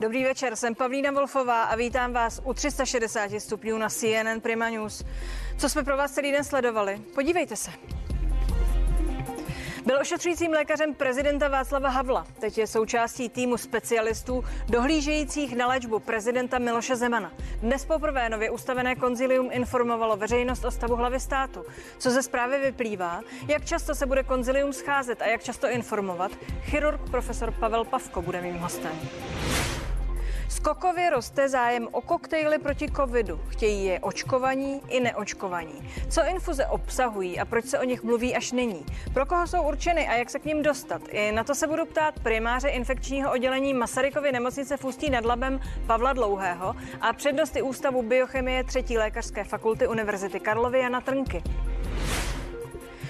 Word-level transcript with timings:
Dobrý 0.00 0.24
večer, 0.24 0.56
jsem 0.56 0.74
Pavlína 0.74 1.10
Wolfová 1.10 1.62
a 1.62 1.76
vítám 1.76 2.12
vás 2.12 2.40
u 2.44 2.54
360 2.54 3.30
stupňů 3.38 3.78
na 3.78 3.88
CNN 3.88 4.40
Prima 4.42 4.68
News. 4.68 5.04
Co 5.58 5.68
jsme 5.68 5.84
pro 5.84 5.96
vás 5.96 6.12
celý 6.12 6.32
den 6.32 6.44
sledovali? 6.44 7.00
Podívejte 7.14 7.56
se. 7.56 7.70
Byl 9.86 9.98
ošetřujícím 10.00 10.52
lékařem 10.52 10.94
prezidenta 10.94 11.48
Václava 11.48 11.88
Havla. 11.88 12.26
Teď 12.40 12.58
je 12.58 12.66
součástí 12.66 13.28
týmu 13.28 13.56
specialistů 13.56 14.44
dohlížejících 14.68 15.56
na 15.56 15.66
léčbu 15.66 15.98
prezidenta 15.98 16.58
Miloše 16.58 16.96
Zemana. 16.96 17.32
Dnes 17.60 17.84
poprvé 17.84 18.28
nově 18.28 18.50
ustavené 18.50 18.94
konzilium 18.94 19.48
informovalo 19.52 20.16
veřejnost 20.16 20.64
o 20.64 20.70
stavu 20.70 20.96
hlavy 20.96 21.20
státu. 21.20 21.64
Co 21.98 22.10
ze 22.10 22.22
zprávy 22.22 22.60
vyplývá, 22.60 23.20
jak 23.48 23.64
často 23.64 23.94
se 23.94 24.06
bude 24.06 24.22
konzilium 24.22 24.72
scházet 24.72 25.22
a 25.22 25.26
jak 25.26 25.44
často 25.44 25.68
informovat, 25.68 26.32
chirurg 26.62 27.10
profesor 27.10 27.52
Pavel 27.52 27.84
Pavko 27.84 28.22
bude 28.22 28.40
mým 28.40 28.58
hostem. 28.58 29.00
Skokově 30.48 31.10
roste 31.10 31.48
zájem 31.48 31.88
o 31.92 32.00
koktejly 32.00 32.58
proti 32.58 32.90
covidu. 32.96 33.40
Chtějí 33.48 33.84
je 33.84 34.00
očkovaní 34.00 34.80
i 34.88 35.00
neočkovaní. 35.00 35.90
Co 36.10 36.26
infuze 36.26 36.66
obsahují 36.66 37.40
a 37.40 37.44
proč 37.44 37.64
se 37.64 37.78
o 37.78 37.84
nich 37.84 38.02
mluví 38.02 38.36
až 38.36 38.52
nyní? 38.52 38.86
Pro 39.14 39.26
koho 39.26 39.46
jsou 39.46 39.62
určeny 39.62 40.08
a 40.08 40.14
jak 40.14 40.30
se 40.30 40.38
k 40.38 40.44
ním 40.44 40.62
dostat? 40.62 41.02
I 41.08 41.32
na 41.32 41.44
to 41.44 41.54
se 41.54 41.66
budu 41.66 41.86
ptát 41.86 42.20
primáře 42.20 42.68
infekčního 42.68 43.32
oddělení 43.32 43.74
Masarykovy 43.74 44.32
nemocnice 44.32 44.76
v 44.76 44.84
Ústí 44.84 45.10
nad 45.10 45.24
Labem 45.24 45.60
Pavla 45.86 46.12
Dlouhého 46.12 46.74
a 47.00 47.12
přednosty 47.12 47.62
Ústavu 47.62 48.02
biochemie 48.02 48.64
třetí 48.64 48.98
lékařské 48.98 49.44
fakulty 49.44 49.86
Univerzity 49.86 50.40
Karlovy 50.40 50.78
Jana 50.78 51.00
Trnky. 51.00 51.42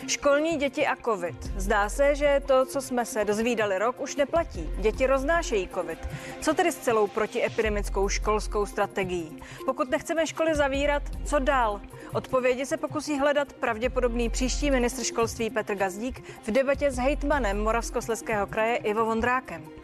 Školní 0.08 0.56
děti 0.56 0.86
a 0.86 0.96
covid. 0.96 1.44
Zdá 1.56 1.88
se, 1.88 2.14
že 2.14 2.42
to, 2.46 2.66
co 2.66 2.80
jsme 2.80 3.04
se 3.04 3.24
dozvídali 3.24 3.78
rok, 3.78 4.00
už 4.00 4.16
neplatí. 4.16 4.70
Děti 4.78 5.06
roznášejí 5.06 5.68
covid. 5.74 6.08
Co 6.40 6.54
tedy 6.54 6.72
s 6.72 6.76
celou 6.76 7.06
protiepidemickou 7.06 8.08
školskou 8.08 8.66
strategií? 8.66 9.42
Pokud 9.66 9.90
nechceme 9.90 10.26
školy 10.26 10.54
zavírat, 10.54 11.02
co 11.24 11.38
dál? 11.38 11.80
Odpovědi 12.14 12.66
se 12.66 12.76
pokusí 12.76 13.18
hledat 13.18 13.52
pravděpodobný 13.52 14.30
příští 14.30 14.70
ministr 14.70 15.04
školství 15.04 15.50
Petr 15.50 15.74
Gazdík 15.74 16.22
v 16.42 16.50
debatě 16.50 16.90
s 16.90 16.96
hejtmanem 16.96 17.62
Moravskosleského 17.62 18.46
kraje 18.46 18.76
Ivo 18.76 19.04
Vondrákem. 19.04 19.77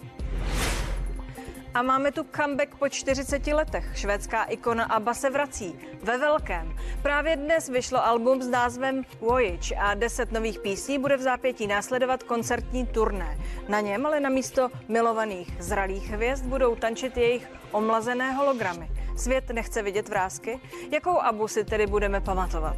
A 1.75 1.83
máme 1.83 2.13
tu 2.13 2.25
comeback 2.37 2.75
po 2.75 2.89
40 2.89 3.47
letech. 3.47 3.99
Švédská 3.99 4.45
ikona 4.45 4.85
ABBA 4.85 5.15
se 5.15 5.31
vrací 5.31 5.79
ve 6.03 6.19
velkém. 6.19 6.77
Právě 7.03 7.37
dnes 7.37 7.69
vyšlo 7.69 8.07
album 8.07 8.43
s 8.43 8.49
názvem 8.49 9.03
Voyage 9.21 9.75
a 9.75 9.95
10 9.95 10.33
nových 10.33 10.59
písní 10.59 10.99
bude 10.99 11.17
v 11.17 11.21
zápětí 11.21 11.67
následovat 11.67 12.23
koncertní 12.23 12.87
turné. 12.87 13.39
Na 13.69 13.81
něm 13.81 14.07
ale 14.07 14.21
na 14.21 14.29
místo 14.29 14.69
milovaných 14.89 15.63
zralých 15.63 16.11
hvězd 16.11 16.45
budou 16.45 16.77
tančit 16.77 17.17
jejich 17.17 17.49
omlazené 17.73 18.33
hologramy. 18.33 18.89
Svět 19.17 19.51
nechce 19.51 19.83
vidět 19.83 20.09
vrázky? 20.09 20.61
Jakou 20.91 21.19
ABBU 21.19 21.49
si 21.49 21.65
tedy 21.65 21.87
budeme 21.87 22.21
pamatovat? 22.21 22.77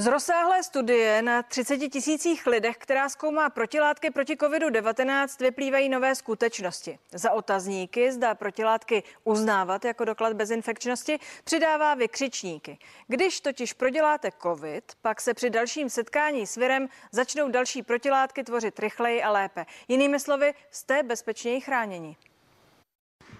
Z 0.00 0.06
rozsáhlé 0.06 0.62
studie 0.62 1.22
na 1.22 1.42
30 1.42 1.78
tisících 1.78 2.46
lidech, 2.46 2.76
která 2.76 3.08
zkoumá 3.08 3.50
protilátky 3.50 4.10
proti 4.10 4.34
COVID-19, 4.34 5.28
vyplývají 5.40 5.88
nové 5.88 6.14
skutečnosti. 6.14 6.98
Za 7.12 7.32
otazníky 7.32 8.12
zda 8.12 8.34
protilátky 8.34 9.02
uznávat 9.24 9.84
jako 9.84 10.04
doklad 10.04 10.32
bezinfekčnosti 10.32 11.18
přidává 11.44 11.94
vykřičníky. 11.94 12.78
Když 13.06 13.40
totiž 13.40 13.72
proděláte 13.72 14.30
COVID, 14.42 14.84
pak 15.02 15.20
se 15.20 15.34
při 15.34 15.50
dalším 15.50 15.90
setkání 15.90 16.46
s 16.46 16.56
virem 16.56 16.88
začnou 17.12 17.48
další 17.50 17.82
protilátky 17.82 18.44
tvořit 18.44 18.78
rychleji 18.78 19.22
a 19.22 19.30
lépe. 19.30 19.66
Jinými 19.88 20.20
slovy, 20.20 20.54
jste 20.70 21.02
bezpečněji 21.02 21.60
chráněni. 21.60 22.16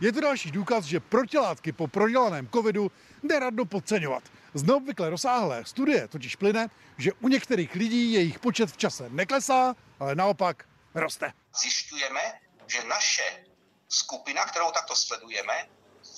Je 0.00 0.12
to 0.12 0.20
další 0.20 0.50
důkaz, 0.50 0.84
že 0.84 1.00
protilátky 1.00 1.72
po 1.72 1.88
prodělaném 1.88 2.48
covidu 2.48 2.90
neradno 3.22 3.64
podceňovat. 3.64 4.22
Z 4.54 4.62
neobvykle 4.62 5.10
rozsáhlé 5.10 5.64
studie 5.64 6.08
totiž 6.08 6.36
plyne, 6.36 6.68
že 6.98 7.12
u 7.12 7.28
některých 7.28 7.74
lidí 7.74 8.12
jejich 8.12 8.38
počet 8.38 8.70
v 8.70 8.76
čase 8.76 9.08
neklesá, 9.08 9.76
ale 10.00 10.14
naopak 10.14 10.64
roste. 10.94 11.32
Zjišťujeme, 11.60 12.20
že 12.66 12.84
naše 12.84 13.44
skupina, 13.88 14.44
kterou 14.44 14.70
takto 14.70 14.96
sledujeme, 14.96 15.68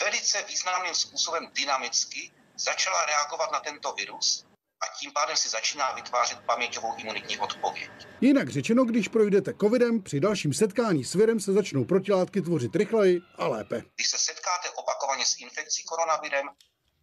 velice 0.01 0.43
významným 0.43 0.95
způsobem 0.95 1.49
dynamicky 1.53 2.31
začala 2.57 3.07
reagovat 3.07 3.53
na 3.53 3.61
tento 3.61 3.93
virus 3.93 4.47
a 4.83 4.99
tím 5.01 5.11
pádem 5.13 5.37
si 5.37 5.49
začíná 5.49 5.93
vytvářet 5.93 6.39
paměťovou 6.47 6.89
imunitní 6.97 7.39
odpověď. 7.39 7.91
Jinak 8.21 8.49
řečeno, 8.49 8.85
když 8.85 9.09
projdete 9.09 9.55
covidem, 9.61 10.03
při 10.03 10.21
dalším 10.21 10.53
setkání 10.53 11.05
s 11.05 11.15
virem 11.15 11.41
se 11.41 11.53
začnou 11.53 11.85
protilátky 11.85 12.43
tvořit 12.43 12.77
rychleji 12.77 13.21
a 13.39 13.49
lépe. 13.49 13.83
Když 13.95 14.09
se 14.09 14.19
setkáte 14.19 14.71
opakovaně 14.71 15.25
s 15.27 15.41
infekcí 15.41 15.83
koronavirem, 15.85 16.47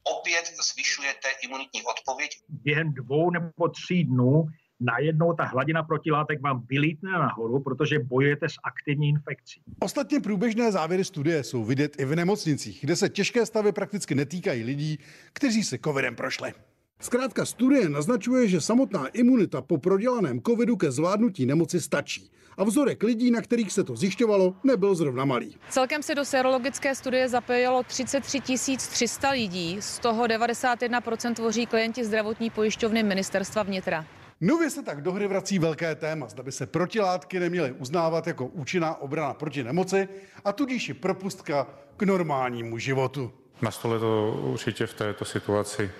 opět 0.03 0.45
zvyšujete 0.71 1.27
imunitní 1.43 1.83
odpověď. 1.83 2.31
Během 2.49 2.93
dvou 2.93 3.31
nebo 3.31 3.69
tří 3.69 4.03
dnů 4.03 4.45
najednou 4.79 5.33
ta 5.33 5.43
hladina 5.43 5.83
protilátek 5.83 6.41
vám 6.41 6.65
vylítne 6.69 7.11
nahoru, 7.11 7.63
protože 7.63 7.99
bojujete 7.99 8.49
s 8.49 8.53
aktivní 8.63 9.09
infekcí. 9.09 9.61
Ostatně 9.79 10.19
průběžné 10.19 10.71
závěry 10.71 11.05
studie 11.05 11.43
jsou 11.43 11.63
vidět 11.63 11.99
i 11.99 12.05
v 12.05 12.15
nemocnicích, 12.15 12.81
kde 12.81 12.95
se 12.95 13.09
těžké 13.09 13.45
stavy 13.45 13.71
prakticky 13.71 14.15
netýkají 14.15 14.63
lidí, 14.63 14.99
kteří 15.33 15.63
se 15.63 15.77
covidem 15.77 16.15
prošli. 16.15 16.53
Zkrátka 16.99 17.47
studie 17.47 17.87
naznačuje, 17.89 18.47
že 18.47 18.59
samotná 18.59 19.07
imunita 19.15 19.63
po 19.63 19.77
prodělaném 19.79 20.43
covidu 20.43 20.75
ke 20.75 20.91
zvládnutí 20.91 21.45
nemoci 21.45 21.81
stačí. 21.81 22.27
A 22.57 22.63
vzorek 22.63 23.03
lidí, 23.03 23.31
na 23.31 23.41
kterých 23.41 23.71
se 23.71 23.83
to 23.83 23.95
zjišťovalo, 23.95 24.55
nebyl 24.63 24.95
zrovna 24.95 25.25
malý. 25.25 25.55
Celkem 25.69 26.03
se 26.03 26.15
do 26.15 26.25
serologické 26.25 26.95
studie 26.95 27.29
zapojilo 27.29 27.83
33 27.83 28.41
300 28.77 29.29
lidí, 29.29 29.77
z 29.79 29.99
toho 29.99 30.25
91% 30.25 31.33
tvoří 31.33 31.65
klienti 31.65 32.05
zdravotní 32.05 32.49
pojišťovny 32.49 33.03
ministerstva 33.03 33.63
vnitra. 33.63 34.05
Nově 34.41 34.69
se 34.69 34.83
tak 34.83 35.01
do 35.01 35.11
hry 35.11 35.27
vrací 35.27 35.59
velké 35.59 35.95
téma, 35.95 36.27
zda 36.27 36.43
by 36.43 36.51
se 36.51 36.67
protilátky 36.67 37.39
neměly 37.39 37.71
uznávat 37.71 38.27
jako 38.27 38.45
účinná 38.45 38.95
obrana 38.95 39.33
proti 39.33 39.63
nemoci 39.63 40.07
a 40.45 40.51
tudíž 40.51 40.89
i 40.89 40.93
propustka 40.93 41.67
k 41.97 42.03
normálnímu 42.03 42.77
životu. 42.77 43.31
Na 43.61 43.71
stole 43.71 43.99
to 43.99 44.39
určitě 44.41 44.87
v 44.87 44.93
této 44.93 45.25
situaci 45.25 45.91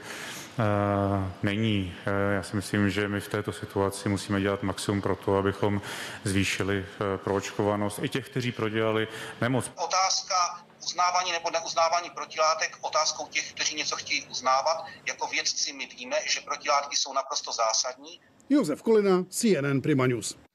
Eh, 0.60 1.32
není. 1.44 1.96
Eh, 2.06 2.34
já 2.36 2.44
si 2.44 2.56
myslím, 2.56 2.90
že 2.90 3.08
my 3.08 3.20
v 3.20 3.28
této 3.28 3.52
situaci 3.52 4.10
musíme 4.10 4.42
dělat 4.42 4.64
maximum 4.64 5.02
pro 5.02 5.16
to, 5.16 5.38
abychom 5.38 5.82
zvýšili 6.24 6.86
eh, 6.86 7.18
proočkovanost 7.18 8.00
i 8.04 8.10
těch, 8.10 8.30
kteří 8.30 8.52
prodělali 8.52 9.08
nemoc. 9.42 9.72
Otázka 9.76 10.36
uznávání 10.84 11.32
nebo 11.32 11.50
neuznávání 11.52 12.10
protilátek 12.10 12.78
otázkou 12.82 13.28
těch, 13.28 13.54
kteří 13.54 13.76
něco 13.76 13.96
chtějí 13.96 14.26
uznávat. 14.26 14.86
Jako 15.06 15.28
vědci 15.28 15.74
my 15.74 15.86
víme, 15.86 16.18
že 16.28 16.42
protilátky 16.42 16.96
jsou 16.96 17.14
naprosto 17.14 17.52
zásadní. 17.52 18.22
Josef 18.50 18.82
Kolina, 18.82 19.24
CNN 19.30 19.82
Prima 19.82 20.08
News. 20.08 20.49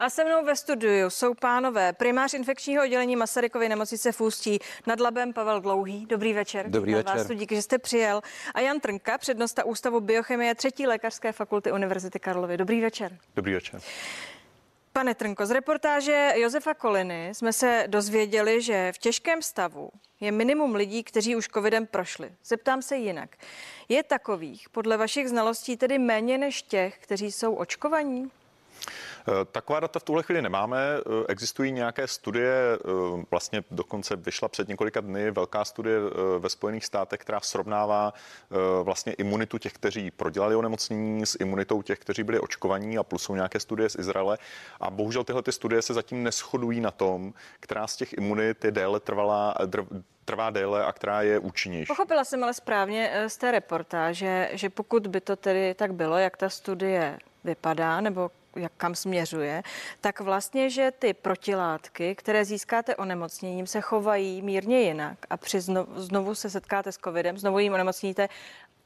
A 0.00 0.10
se 0.10 0.24
mnou 0.24 0.44
ve 0.44 0.56
studiu 0.56 1.10
jsou 1.10 1.34
pánové 1.34 1.92
primář 1.92 2.34
infekčního 2.34 2.82
oddělení 2.82 3.16
Masarykovy 3.16 3.68
nemocnice 3.68 4.12
v 4.12 4.20
Ústí 4.20 4.58
nad 4.86 5.00
Labem 5.00 5.32
Pavel 5.32 5.60
Dlouhý. 5.60 6.06
Dobrý 6.06 6.32
večer. 6.32 6.70
Dobrý 6.70 6.94
večer. 6.94 7.16
Vás 7.16 7.26
tu 7.26 7.32
díky, 7.32 7.54
že 7.54 7.62
jste 7.62 7.78
přijel. 7.78 8.20
A 8.54 8.60
Jan 8.60 8.80
Trnka, 8.80 9.18
přednosta 9.18 9.64
Ústavu 9.64 10.00
biochemie 10.00 10.54
třetí 10.54 10.86
lékařské 10.86 11.32
fakulty 11.32 11.72
Univerzity 11.72 12.18
Karlovy. 12.18 12.56
Dobrý 12.56 12.80
večer. 12.80 13.18
Dobrý 13.36 13.54
večer. 13.54 13.80
Pane 14.92 15.14
Trnko, 15.14 15.46
z 15.46 15.50
reportáže 15.50 16.32
Josefa 16.36 16.74
Koliny 16.74 17.30
jsme 17.34 17.52
se 17.52 17.84
dozvěděli, 17.86 18.62
že 18.62 18.92
v 18.94 18.98
těžkém 18.98 19.42
stavu 19.42 19.90
je 20.20 20.32
minimum 20.32 20.74
lidí, 20.74 21.04
kteří 21.04 21.36
už 21.36 21.48
covidem 21.48 21.86
prošli. 21.86 22.30
Zeptám 22.44 22.82
se 22.82 22.96
jinak. 22.96 23.36
Je 23.88 24.02
takových 24.02 24.68
podle 24.68 24.96
vašich 24.96 25.28
znalostí 25.28 25.76
tedy 25.76 25.98
méně 25.98 26.38
než 26.38 26.62
těch, 26.62 26.98
kteří 26.98 27.32
jsou 27.32 27.54
očkovaní? 27.54 28.30
Eh, 29.28 29.44
taková 29.52 29.80
data 29.80 29.98
v 29.98 30.02
tuhle 30.02 30.22
chvíli 30.22 30.42
nemáme. 30.42 30.78
Eh, 30.78 31.24
existují 31.28 31.72
nějaké 31.72 32.06
studie, 32.06 32.52
eh, 32.74 33.24
vlastně 33.30 33.64
dokonce 33.70 34.16
vyšla 34.16 34.48
před 34.48 34.68
několika 34.68 35.00
dny 35.00 35.30
velká 35.30 35.64
studie 35.64 35.98
ve 36.38 36.48
Spojených 36.48 36.84
státech, 36.84 37.20
která 37.20 37.40
srovnává 37.40 38.14
vlastně 38.82 39.12
imunitu 39.12 39.58
těch, 39.58 39.72
kteří 39.72 40.10
prodělali 40.10 40.56
onemocnění 40.56 41.26
s 41.26 41.36
imunitou 41.40 41.82
těch, 41.82 41.98
kteří 41.98 42.22
byli 42.22 42.40
očkovaní 42.40 42.98
a 42.98 43.02
plus 43.02 43.22
jsou 43.22 43.34
nějaké 43.34 43.60
studie 43.60 43.88
z 43.88 43.98
Izraele. 43.98 44.38
A 44.80 44.90
bohužel 44.90 45.24
tyhle 45.24 45.42
ty 45.42 45.52
studie 45.52 45.82
se 45.82 45.94
zatím 45.94 46.22
neschodují 46.22 46.80
na 46.80 46.90
tom, 46.90 47.32
která 47.60 47.86
z 47.86 47.96
těch 47.96 48.12
imunit 48.12 48.64
je 48.64 48.70
déle 48.70 49.00
trvalá, 49.00 49.54
trvá 50.24 50.50
déle 50.50 50.84
a 50.84 50.92
která 50.92 51.22
je 51.22 51.38
účinnější. 51.38 51.86
Pochopila 51.86 52.24
jsem 52.24 52.44
ale 52.44 52.54
správně 52.54 53.24
z 53.26 53.36
té 53.36 53.50
reportáže, 53.50 54.50
že 54.52 54.70
pokud 54.70 55.06
by 55.06 55.20
to 55.20 55.36
tedy 55.36 55.74
tak 55.74 55.94
bylo, 55.94 56.18
jak 56.18 56.36
ta 56.36 56.48
studie 56.48 57.18
vypadá, 57.44 58.00
nebo 58.00 58.30
jak 58.56 58.72
kam 58.76 58.94
směřuje, 58.94 59.62
tak 60.00 60.20
vlastně, 60.20 60.70
že 60.70 60.92
ty 60.98 61.14
protilátky, 61.14 62.14
které 62.14 62.44
získáte 62.44 62.96
onemocněním, 62.96 63.66
se 63.66 63.80
chovají 63.80 64.42
mírně 64.42 64.80
jinak 64.80 65.18
a 65.30 65.36
při 65.36 65.60
znovu, 65.60 66.00
znovu 66.00 66.34
se 66.34 66.50
setkáte 66.50 66.92
s 66.92 66.98
covidem, 66.98 67.38
znovu 67.38 67.58
jim 67.58 67.72
onemocníte 67.72 68.28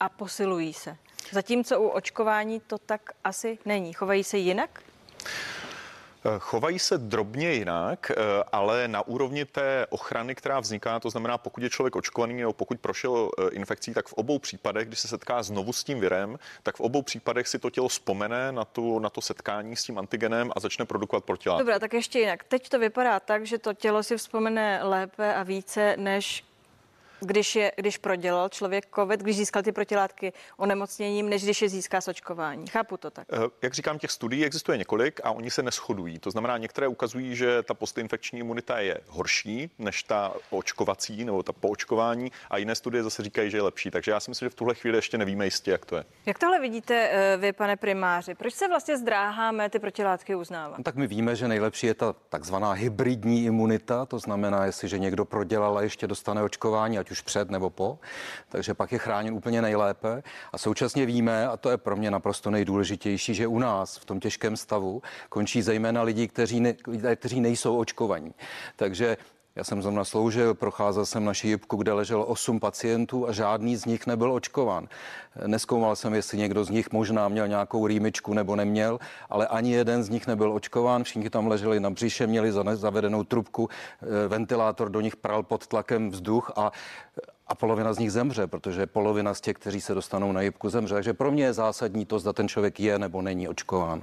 a 0.01 0.09
posilují 0.09 0.73
se. 0.73 0.97
Zatímco 1.31 1.81
u 1.81 1.89
očkování 1.89 2.61
to 2.61 2.79
tak 2.79 3.11
asi 3.25 3.59
není. 3.65 3.93
Chovají 3.93 4.25
se 4.25 4.39
jinak? 4.39 4.81
Chovají 6.39 6.79
se 6.79 6.99
drobně 6.99 7.53
jinak, 7.53 8.11
eh, 8.11 8.15
ale 8.53 8.89
na 8.89 9.07
úrovni 9.07 9.45
té 9.45 9.87
ochrany, 9.91 10.35
která 10.35 10.61
vzniká, 10.61 11.01
to 11.01 11.11
znamená, 11.11 11.39
pokud 11.39 11.63
je 11.63 11.71
člověk 11.71 11.97
očkovaný 11.97 12.35
nebo 12.35 12.53
pokud 12.53 12.81
prošel 12.81 13.31
eh, 13.39 13.49
infekcí, 13.51 13.95
tak 13.95 14.09
v 14.09 14.13
obou 14.13 14.39
případech, 14.39 14.89
když 14.89 14.99
se 15.01 15.09
setká 15.09 15.43
znovu 15.43 15.73
s 15.73 15.85
tím 15.85 16.01
virem, 16.01 16.39
tak 16.63 16.77
v 16.77 16.81
obou 16.81 17.03
případech 17.03 17.49
si 17.49 17.59
to 17.59 17.71
tělo 17.71 17.89
vzpomene 17.89 18.53
na, 18.53 18.65
tu, 18.65 18.99
na 18.99 19.11
to 19.11 19.21
setkání 19.21 19.77
s 19.77 19.83
tím 19.83 19.99
antigenem 19.99 20.51
a 20.57 20.61
začne 20.61 20.85
produkovat 20.85 21.25
protilátky. 21.25 21.63
Dobrá, 21.63 21.79
tak 21.79 21.93
ještě 21.93 22.19
jinak. 22.19 22.45
Teď 22.45 22.69
to 22.69 22.79
vypadá 22.79 23.21
tak, 23.21 23.47
že 23.47 23.59
to 23.59 23.75
tělo 23.75 24.03
si 24.03 24.17
vzpomene 24.17 24.81
lépe 24.83 25.35
a 25.35 25.43
více, 25.43 25.97
než 25.99 26.45
když, 27.25 27.57
je, 27.57 27.73
když 27.77 27.99
prodělal 27.99 28.49
člověk 28.49 28.87
COVID, 28.95 29.21
když 29.21 29.37
získal 29.37 29.63
ty 29.63 29.73
protilátky 29.73 30.33
onemocněním, 30.57 31.29
než 31.29 31.45
když 31.45 31.63
je 31.63 31.69
získá 31.69 32.01
s 32.01 32.09
očkování. 32.09 32.67
Chápu 32.67 32.97
to 32.97 33.11
tak. 33.11 33.27
Eh, 33.33 33.39
jak 33.63 33.75
říkám, 33.75 33.99
těch 33.99 34.11
studií 34.11 34.45
existuje 34.45 34.79
několik 34.79 35.21
a 35.25 35.31
oni 35.31 35.51
se 35.51 35.63
neschodují. 35.63 36.19
To 36.19 36.31
znamená, 36.31 36.59
některé 36.59 36.89
ukazují, 36.89 37.37
že 37.37 37.63
ta 37.63 37.75
postinfekční 37.75 38.39
imunita 38.39 38.79
je 38.79 39.01
horší 39.09 39.71
než 39.79 40.03
ta 40.03 40.35
očkovací 40.51 41.25
nebo 41.25 41.43
ta 41.43 41.53
poočkování 41.53 42.33
a 42.51 42.59
jiné 42.59 42.75
studie 42.75 43.03
zase 43.03 43.23
říkají, 43.23 43.51
že 43.51 43.57
je 43.57 43.63
lepší. 43.63 43.91
Takže 43.91 44.11
já 44.11 44.21
si 44.21 44.31
myslím, 44.31 44.47
že 44.47 44.51
v 44.51 44.55
tuhle 44.55 44.75
chvíli 44.75 44.99
ještě 44.99 45.19
nevíme 45.19 45.45
jistě, 45.45 45.71
jak 45.71 45.87
to 45.87 45.97
je. 45.97 46.05
Jak 46.27 46.39
tohle 46.39 46.61
vidíte 46.61 47.09
eh, 47.13 47.37
vy, 47.37 47.53
pane 47.53 47.77
primáři? 47.77 48.35
Proč 48.35 48.55
se 48.55 48.69
vlastně 48.69 48.99
zdráháme 48.99 49.71
ty 49.71 49.79
protilátky 49.79 50.35
uznávat? 50.35 50.79
No, 50.79 50.85
tak 50.85 50.95
my 50.95 51.07
víme, 51.07 51.37
že 51.37 51.49
nejlepší 51.49 51.87
je 51.87 51.95
ta 51.95 52.15
takzvaná 52.29 52.73
hybridní 52.73 53.45
imunita, 53.45 54.07
to 54.07 54.19
znamená, 54.19 54.65
jestliže 54.65 54.99
někdo 54.99 55.25
prodělal 55.25 55.79
a 55.79 55.83
ještě 55.83 56.07
dostane 56.07 56.43
očkování, 56.43 56.99
ať 56.99 57.11
už 57.11 57.14
před 57.23 57.51
nebo 57.51 57.71
po, 57.71 57.99
takže 58.49 58.75
pak 58.75 58.93
je 58.93 58.99
chráněn 58.99 59.35
úplně 59.35 59.63
nejlépe. 59.63 60.23
A 60.53 60.59
současně 60.59 61.07
víme, 61.07 61.49
a 61.49 61.57
to 61.57 61.71
je 61.71 61.77
pro 61.77 61.97
mě 61.97 62.11
naprosto 62.11 62.51
nejdůležitější, 62.51 63.35
že 63.35 63.47
u 63.47 63.59
nás 63.59 63.97
v 63.97 64.05
tom 64.05 64.21
těžkém 64.21 64.57
stavu 64.57 65.03
končí 65.29 65.63
zejména 65.63 66.03
lidi, 66.03 66.29
kteří, 66.29 66.61
ne, 66.61 66.73
kteří 67.17 67.41
nejsou 67.41 67.79
očkovaní. 67.79 68.35
Takže 68.77 69.17
já 69.57 69.65
jsem 69.65 69.83
zrovna 69.83 70.05
sloužil, 70.05 70.55
procházel 70.55 71.07
jsem 71.07 71.25
naši 71.25 71.49
jibku, 71.49 71.77
kde 71.77 71.93
leželo 71.93 72.27
8 72.27 72.61
pacientů 72.61 73.29
a 73.29 73.33
žádný 73.33 73.77
z 73.77 73.85
nich 73.85 74.07
nebyl 74.07 74.33
očkován. 74.33 74.89
Neskoumal 75.47 75.97
jsem, 75.97 76.15
jestli 76.15 76.39
někdo 76.39 76.65
z 76.65 76.71
nich 76.71 76.93
možná 76.93 77.29
měl 77.29 77.49
nějakou 77.49 77.87
rýmičku 77.87 78.35
nebo 78.35 78.57
neměl, 78.57 78.99
ale 79.31 79.47
ani 79.47 79.73
jeden 79.73 80.03
z 80.03 80.09
nich 80.09 80.27
nebyl 80.27 80.53
očkován. 80.53 81.05
Všichni 81.05 81.31
tam 81.31 81.47
leželi 81.47 81.81
na 81.81 81.91
břiše, 81.91 82.27
měli 82.27 82.53
zavedenou 82.73 83.25
trubku, 83.25 83.69
eh, 84.03 84.29
ventilátor 84.29 84.91
do 84.91 85.01
nich 85.01 85.17
pral 85.17 85.43
pod 85.43 85.67
tlakem 85.67 86.11
vzduch 86.11 86.53
a 86.57 86.73
a 87.47 87.55
polovina 87.55 87.93
z 87.93 87.99
nich 87.99 88.13
zemře, 88.13 88.47
protože 88.47 88.87
polovina 88.87 89.35
z 89.35 89.41
těch, 89.41 89.57
kteří 89.57 89.81
se 89.81 89.95
dostanou 89.95 90.33
na 90.33 90.41
jibku, 90.41 90.69
zemře. 90.69 90.95
Takže 90.95 91.13
pro 91.13 91.31
mě 91.31 91.45
je 91.45 91.53
zásadní 91.53 92.07
to, 92.07 92.19
zda 92.19 92.33
ten 92.33 92.49
člověk 92.49 92.81
je 92.81 92.99
nebo 92.99 93.23
není 93.23 93.49
očkován. 93.49 94.03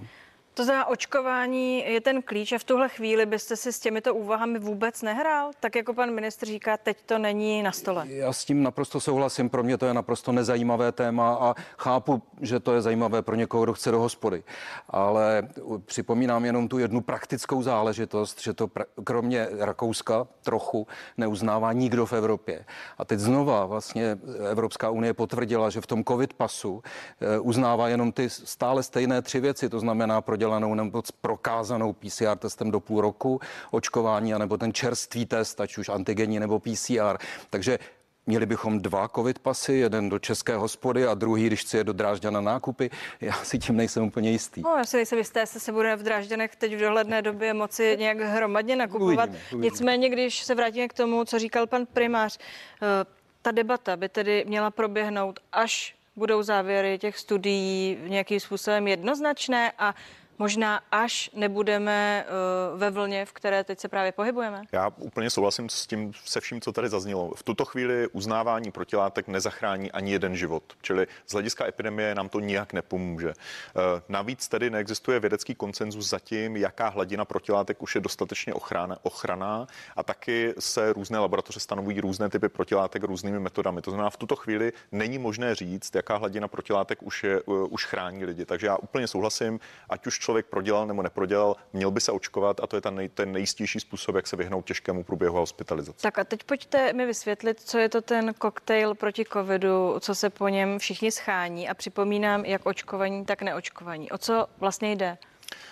To 0.53 0.63
znamená, 0.65 0.85
očkování 0.85 1.83
je 1.87 2.01
ten 2.01 2.21
klíč 2.21 2.51
a 2.51 2.57
v 2.57 2.63
tuhle 2.63 2.89
chvíli 2.89 3.25
byste 3.25 3.55
si 3.55 3.73
s 3.73 3.79
těmito 3.79 4.15
úvahami 4.15 4.59
vůbec 4.59 5.01
nehrál? 5.01 5.51
Tak 5.59 5.75
jako 5.75 5.93
pan 5.93 6.11
ministr 6.11 6.45
říká, 6.45 6.77
teď 6.77 6.97
to 7.05 7.17
není 7.17 7.63
na 7.63 7.71
stole. 7.71 8.05
Já 8.07 8.33
s 8.33 8.45
tím 8.45 8.63
naprosto 8.63 8.99
souhlasím, 8.99 9.49
pro 9.49 9.63
mě 9.63 9.77
to 9.77 9.85
je 9.85 9.93
naprosto 9.93 10.31
nezajímavé 10.31 10.91
téma 10.91 11.37
a 11.41 11.55
chápu, 11.77 12.21
že 12.41 12.59
to 12.59 12.73
je 12.73 12.81
zajímavé 12.81 13.21
pro 13.21 13.35
někoho, 13.35 13.63
kdo 13.63 13.73
chce 13.73 13.91
do 13.91 13.99
hospody. 13.99 14.43
Ale 14.89 15.47
připomínám 15.85 16.45
jenom 16.45 16.67
tu 16.67 16.77
jednu 16.77 17.01
praktickou 17.01 17.61
záležitost, 17.63 18.41
že 18.41 18.53
to 18.53 18.67
kromě 19.03 19.47
Rakouska 19.59 20.27
trochu 20.43 20.87
neuznává 21.17 21.73
nikdo 21.73 22.05
v 22.05 22.13
Evropě. 22.13 22.65
A 22.97 23.05
teď 23.05 23.19
znova 23.19 23.65
vlastně 23.65 24.17
Evropská 24.51 24.89
unie 24.89 25.13
potvrdila, 25.13 25.69
že 25.69 25.81
v 25.81 25.87
tom 25.87 26.03
covid 26.03 26.33
pasu 26.33 26.83
eh, 27.21 27.39
uznává 27.39 27.87
jenom 27.87 28.11
ty 28.11 28.29
stále 28.29 28.83
stejné 28.83 29.21
tři 29.21 29.39
věci, 29.39 29.69
to 29.69 29.79
znamená 29.79 30.21
pro 30.21 30.40
prodělanou 30.41 30.75
nebo 30.75 31.01
prokázanou 31.21 31.93
PCR 31.93 32.37
testem 32.37 32.71
do 32.71 32.79
půl 32.79 33.01
roku, 33.01 33.39
očkování, 33.71 34.33
anebo 34.33 34.57
ten 34.57 34.73
čerstvý 34.73 35.25
test, 35.25 35.61
ať 35.61 35.77
už 35.77 35.89
antigenní 35.89 36.39
nebo 36.39 36.59
PCR. 36.59 37.17
Takže 37.49 37.79
Měli 38.25 38.45
bychom 38.45 38.79
dva 38.79 39.07
covid 39.07 39.39
pasy, 39.39 39.73
jeden 39.73 40.09
do 40.09 40.19
české 40.19 40.55
hospody 40.55 41.07
a 41.07 41.13
druhý, 41.13 41.47
když 41.47 41.61
chci 41.61 41.77
je 41.77 41.83
do 41.83 41.93
Drážďana 41.93 42.41
nákupy. 42.41 42.89
Já 43.21 43.33
si 43.33 43.59
tím 43.59 43.77
nejsem 43.77 44.03
úplně 44.03 44.31
jistý. 44.31 44.61
No, 44.61 44.75
já 44.77 44.83
si 44.85 44.97
nejsem 44.97 45.17
jistý, 45.17 45.39
jestli 45.39 45.59
se 45.59 45.71
bude 45.71 45.95
v 45.95 46.03
Drážďanech 46.03 46.55
teď 46.55 46.75
v 46.75 46.79
dohledné 46.79 47.21
době 47.21 47.53
moci 47.53 47.97
nějak 47.99 48.19
hromadně 48.19 48.75
nakupovat. 48.75 49.29
Uvidíme, 49.29 49.45
uvidíme. 49.51 49.65
Nicméně, 49.65 50.09
když 50.09 50.43
se 50.43 50.55
vrátíme 50.55 50.87
k 50.87 50.93
tomu, 50.93 51.25
co 51.25 51.39
říkal 51.39 51.67
pan 51.67 51.85
primář, 51.85 52.37
eh, 52.37 53.05
ta 53.41 53.51
debata 53.51 53.97
by 53.97 54.09
tedy 54.09 54.45
měla 54.47 54.71
proběhnout, 54.71 55.39
až 55.51 55.95
budou 56.15 56.43
závěry 56.43 56.97
těch 56.97 57.17
studií 57.17 57.97
nějakým 58.07 58.39
způsobem 58.39 58.87
jednoznačné 58.87 59.71
a 59.77 59.95
možná 60.41 60.81
až 60.91 61.29
nebudeme 61.33 62.25
uh, 62.25 62.79
ve 62.79 62.91
vlně, 62.91 63.25
v 63.25 63.31
které 63.33 63.63
teď 63.63 63.79
se 63.79 63.87
právě 63.87 64.11
pohybujeme? 64.11 64.61
Já 64.71 64.91
úplně 64.97 65.29
souhlasím 65.29 65.69
s 65.69 65.87
tím, 65.87 66.11
se 66.25 66.41
vším, 66.41 66.61
co 66.61 66.71
tady 66.71 66.89
zaznělo. 66.89 67.31
V 67.35 67.43
tuto 67.43 67.65
chvíli 67.65 68.07
uznávání 68.07 68.71
protilátek 68.71 69.27
nezachrání 69.27 69.91
ani 69.91 70.11
jeden 70.11 70.35
život, 70.35 70.63
čili 70.81 71.07
z 71.27 71.33
hlediska 71.33 71.67
epidemie 71.67 72.15
nám 72.15 72.29
to 72.29 72.39
nijak 72.39 72.73
nepomůže. 72.73 73.27
Uh, 73.27 73.83
navíc 74.09 74.47
tedy 74.47 74.69
neexistuje 74.69 75.19
vědecký 75.19 75.55
konsenzus 75.55 76.09
zatím, 76.09 76.57
jaká 76.57 76.89
hladina 76.89 77.25
protilátek 77.25 77.81
už 77.81 77.95
je 77.95 78.01
dostatečně 78.01 78.53
ochrana, 78.53 78.97
ochraná 79.03 79.67
a 79.95 80.03
taky 80.03 80.53
se 80.59 80.93
různé 80.93 81.19
laboratoře 81.19 81.59
stanovují 81.59 82.01
různé 82.01 82.29
typy 82.29 82.49
protilátek 82.49 83.03
různými 83.03 83.39
metodami. 83.39 83.81
To 83.81 83.91
znamená, 83.91 84.09
v 84.09 84.17
tuto 84.17 84.35
chvíli 84.35 84.73
není 84.91 85.17
možné 85.17 85.55
říct, 85.55 85.95
jaká 85.95 86.17
hladina 86.17 86.47
protilátek 86.47 87.03
už, 87.03 87.23
je, 87.23 87.41
uh, 87.41 87.67
už 87.69 87.85
chrání 87.85 88.25
lidi. 88.25 88.45
Takže 88.45 88.67
já 88.67 88.77
úplně 88.77 89.07
souhlasím, 89.07 89.59
ať 89.89 90.07
už 90.07 90.19
člověk 90.19 90.30
prodělal 90.49 90.87
nebo 90.87 91.01
neprodělal, 91.01 91.55
měl 91.73 91.91
by 91.91 92.01
se 92.01 92.11
očkovat 92.11 92.59
a 92.59 92.67
to 92.67 92.75
je 92.75 92.81
ten, 92.81 92.95
nej, 92.95 93.09
ten 93.09 93.31
nejistější 93.31 93.79
způsob, 93.79 94.15
jak 94.15 94.27
se 94.27 94.35
vyhnout 94.35 94.65
těžkému 94.65 95.03
průběhu 95.03 95.37
hospitalizace. 95.37 96.01
Tak 96.01 96.19
a 96.19 96.23
teď 96.23 96.43
pojďte 96.43 96.93
mi 96.93 97.05
vysvětlit, 97.05 97.59
co 97.59 97.77
je 97.77 97.89
to 97.89 98.01
ten 98.01 98.33
koktejl 98.33 98.95
proti 98.95 99.25
covidu, 99.33 99.95
co 99.99 100.15
se 100.15 100.29
po 100.29 100.47
něm 100.47 100.79
všichni 100.79 101.11
schání 101.11 101.69
a 101.69 101.73
připomínám, 101.73 102.45
jak 102.45 102.65
očkovaní, 102.65 103.25
tak 103.25 103.41
neočkovaní. 103.41 104.11
O 104.11 104.17
co 104.17 104.47
vlastně 104.59 104.91
jde? 104.91 105.17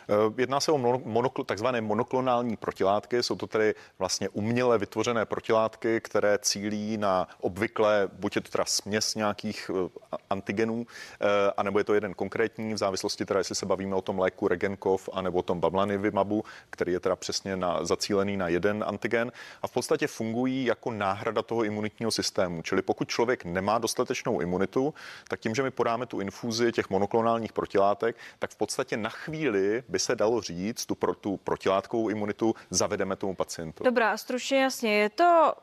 Eh, 0.09 0.13
jedná 0.37 0.59
se 0.59 0.71
o 0.71 0.77
monokl, 1.05 1.43
takzvané 1.43 1.81
monoklonální 1.81 2.57
protilátky. 2.57 3.23
Jsou 3.23 3.35
to 3.35 3.47
tedy 3.47 3.75
vlastně 3.99 4.29
uměle 4.29 4.77
vytvořené 4.77 5.25
protilátky, 5.25 6.01
které 6.01 6.37
cílí 6.41 6.97
na 6.97 7.27
obvykle, 7.41 8.09
buď 8.13 8.35
je 8.35 8.41
to 8.41 8.51
teda 8.51 8.65
směs 8.65 9.15
nějakých 9.15 9.71
eh, 9.73 10.17
antigenů, 10.29 10.85
eh, 11.21 11.25
anebo 11.57 11.79
je 11.79 11.83
to 11.83 11.93
jeden 11.93 12.13
konkrétní, 12.13 12.73
v 12.73 12.77
závislosti 12.77 13.25
teda, 13.25 13.37
jestli 13.37 13.55
se 13.55 13.65
bavíme 13.65 13.95
o 13.95 14.01
tom 14.01 14.19
léku 14.19 14.47
Regenkov, 14.47 15.09
anebo 15.13 15.39
o 15.39 15.43
tom 15.43 15.59
Bablanivimabu, 15.59 16.43
který 16.69 16.93
je 16.93 16.99
teda 16.99 17.15
přesně 17.15 17.55
na, 17.57 17.85
zacílený 17.85 18.37
na 18.37 18.47
jeden 18.47 18.83
antigen. 18.87 19.31
A 19.61 19.67
v 19.67 19.71
podstatě 19.71 20.07
fungují 20.07 20.65
jako 20.65 20.91
náhrada 20.91 21.41
toho 21.41 21.63
imunitního 21.63 22.11
systému. 22.11 22.61
Čili 22.61 22.81
pokud 22.81 23.09
člověk 23.09 23.45
nemá 23.45 23.77
dostatečnou 23.77 24.41
imunitu, 24.41 24.93
tak 25.27 25.39
tím, 25.39 25.55
že 25.55 25.63
my 25.63 25.71
podáme 25.71 26.05
tu 26.05 26.19
infuzi 26.19 26.71
těch 26.71 26.89
monoklonálních 26.89 27.53
protilátek, 27.53 28.15
tak 28.39 28.51
v 28.51 28.55
podstatě 28.55 28.97
na 28.97 29.09
chvíli 29.09 29.68
by 29.87 29.99
se 29.99 30.15
dalo 30.15 30.41
říct, 30.41 30.85
tu, 30.85 30.95
pro, 30.95 31.15
tu 31.15 31.37
protilátkovou 31.37 32.09
imunitu 32.09 32.55
zavedeme 32.69 33.15
tomu 33.15 33.35
pacientu. 33.35 33.83
Dobrá, 33.83 34.17
stručně 34.17 34.61
jasně, 34.61 34.93
je 34.93 35.09
to 35.09 35.53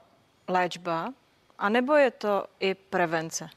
léčba, 0.48 1.12
anebo 1.58 1.94
je 1.94 2.10
to 2.10 2.44
i 2.60 2.74
prevence? 2.74 3.48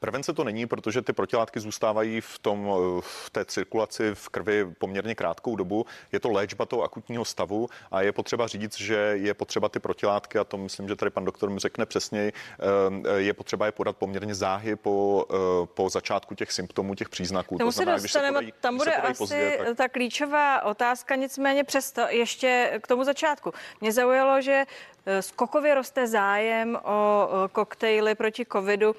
Prevence 0.00 0.32
to 0.32 0.44
není, 0.44 0.66
protože 0.66 1.02
ty 1.02 1.12
protilátky 1.12 1.60
zůstávají 1.60 2.20
v, 2.20 2.38
tom, 2.38 2.72
v 3.00 3.30
té 3.30 3.44
cirkulaci 3.44 4.10
v 4.14 4.28
krvi 4.28 4.66
poměrně 4.78 5.14
krátkou 5.14 5.56
dobu. 5.56 5.86
Je 6.12 6.20
to 6.20 6.30
léčba 6.30 6.66
toho 6.66 6.82
akutního 6.82 7.24
stavu 7.24 7.68
a 7.90 8.02
je 8.02 8.12
potřeba 8.12 8.46
říct, 8.46 8.78
že 8.78 8.94
je 8.94 9.34
potřeba 9.34 9.68
ty 9.68 9.78
protilátky, 9.78 10.38
a 10.38 10.44
to 10.44 10.56
myslím, 10.56 10.88
že 10.88 10.96
tady 10.96 11.10
pan 11.10 11.24
doktor 11.24 11.50
mi 11.50 11.58
řekne 11.58 11.86
přesněji, 11.86 12.32
eh, 12.32 13.20
je 13.20 13.34
potřeba 13.34 13.66
je 13.66 13.72
podat 13.72 13.96
poměrně 13.96 14.34
záhy 14.34 14.76
po, 14.76 15.26
eh, 15.30 15.66
po 15.66 15.90
začátku 15.90 16.34
těch 16.34 16.52
symptomů, 16.52 16.94
těch 16.94 17.08
příznaků. 17.08 17.58
Tomu 17.58 17.68
to 17.68 17.72
znamená, 17.72 17.98
se 17.98 18.02
dostaneme, 18.02 18.38
podají, 18.38 18.52
tam 18.60 18.76
bude 18.76 18.94
asi 18.94 19.18
pozdě, 19.18 19.58
tak... 19.58 19.76
ta 19.76 19.88
klíčová 19.88 20.62
otázka, 20.62 21.14
nicméně 21.14 21.64
přesto 21.64 22.00
ještě 22.08 22.78
k 22.82 22.86
tomu 22.86 23.04
začátku. 23.04 23.52
Mě 23.80 23.92
zaujalo, 23.92 24.40
že 24.40 24.64
Eh, 25.06 25.22
skokově 25.22 25.74
roste 25.74 26.06
zájem 26.06 26.78
o 26.84 27.28
koktejly 27.52 28.14
proti 28.14 28.46
covidu. 28.52 28.96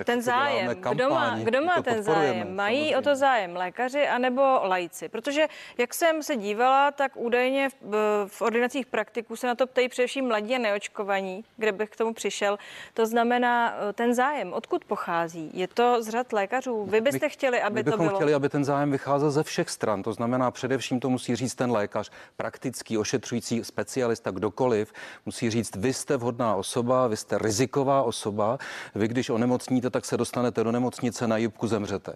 Eh, 0.00 0.04
ten 0.04 0.22
zájem, 0.22 0.31
kdo 0.74 1.10
má, 1.10 1.38
kdo 1.38 1.64
má 1.64 1.82
ten 1.82 2.02
zájem? 2.02 2.54
Mají 2.54 2.78
samozřejmě. 2.78 2.96
o 2.96 3.02
to 3.02 3.16
zájem 3.16 3.56
lékaři 3.56 4.08
anebo 4.08 4.42
lajci? 4.42 5.08
Protože 5.08 5.48
jak 5.78 5.94
jsem 5.94 6.22
se 6.22 6.36
dívala, 6.36 6.90
tak 6.90 7.16
údajně 7.16 7.68
v, 7.82 8.26
v 8.28 8.42
ordinacích 8.42 8.86
praktiků 8.86 9.36
se 9.36 9.46
na 9.46 9.54
to 9.54 9.66
ptají 9.66 9.88
především 9.88 10.28
mladí 10.28 10.54
a 10.54 10.58
neočkovaní, 10.58 11.44
kde 11.56 11.72
bych 11.72 11.90
k 11.90 11.96
tomu 11.96 12.14
přišel. 12.14 12.58
To 12.94 13.06
znamená 13.06 13.74
eh, 13.74 13.92
ten 13.92 14.14
zájem, 14.14 14.52
odkud 14.52 14.84
pochází? 14.84 15.50
Je 15.54 15.68
to 15.68 16.02
z 16.02 16.08
řad 16.08 16.32
lékařů? 16.32 16.84
Vy 16.84 17.00
byste 17.00 17.26
my, 17.26 17.30
chtěli, 17.30 17.62
aby 17.62 17.74
my 17.74 17.90
to 17.90 17.96
bylo? 17.96 18.14
chtěli, 18.16 18.34
aby 18.34 18.48
ten 18.48 18.64
zájem 18.64 18.90
vycházel 18.90 19.30
ze 19.30 19.42
všech 19.42 19.70
stran. 19.70 20.02
To 20.02 20.12
znamená 20.12 20.50
především 20.50 21.00
to 21.00 21.10
musí 21.10 21.36
říct 21.36 21.54
ten 21.54 21.70
lékař, 21.70 22.10
praktický, 22.36 22.98
ošetřující 22.98 23.64
specialista, 23.64 24.30
kdokoliv, 24.30 24.92
musí 25.26 25.50
říct, 25.50 25.76
vy 25.76 25.92
jste 25.92 26.16
vhodná 26.16 26.54
osoba, 26.54 27.06
vy 27.06 27.16
jste 27.16 27.38
riziková 27.38 28.02
osoba, 28.02 28.58
vy 28.94 29.08
když 29.08 29.30
onemocníte, 29.30 29.90
tak 29.90 30.04
se 30.04 30.16
dostanete 30.22 30.64
do 30.64 30.72
nemocnice, 30.72 31.26
na 31.26 31.36
jibku 31.36 31.66
zemřete. 31.66 32.12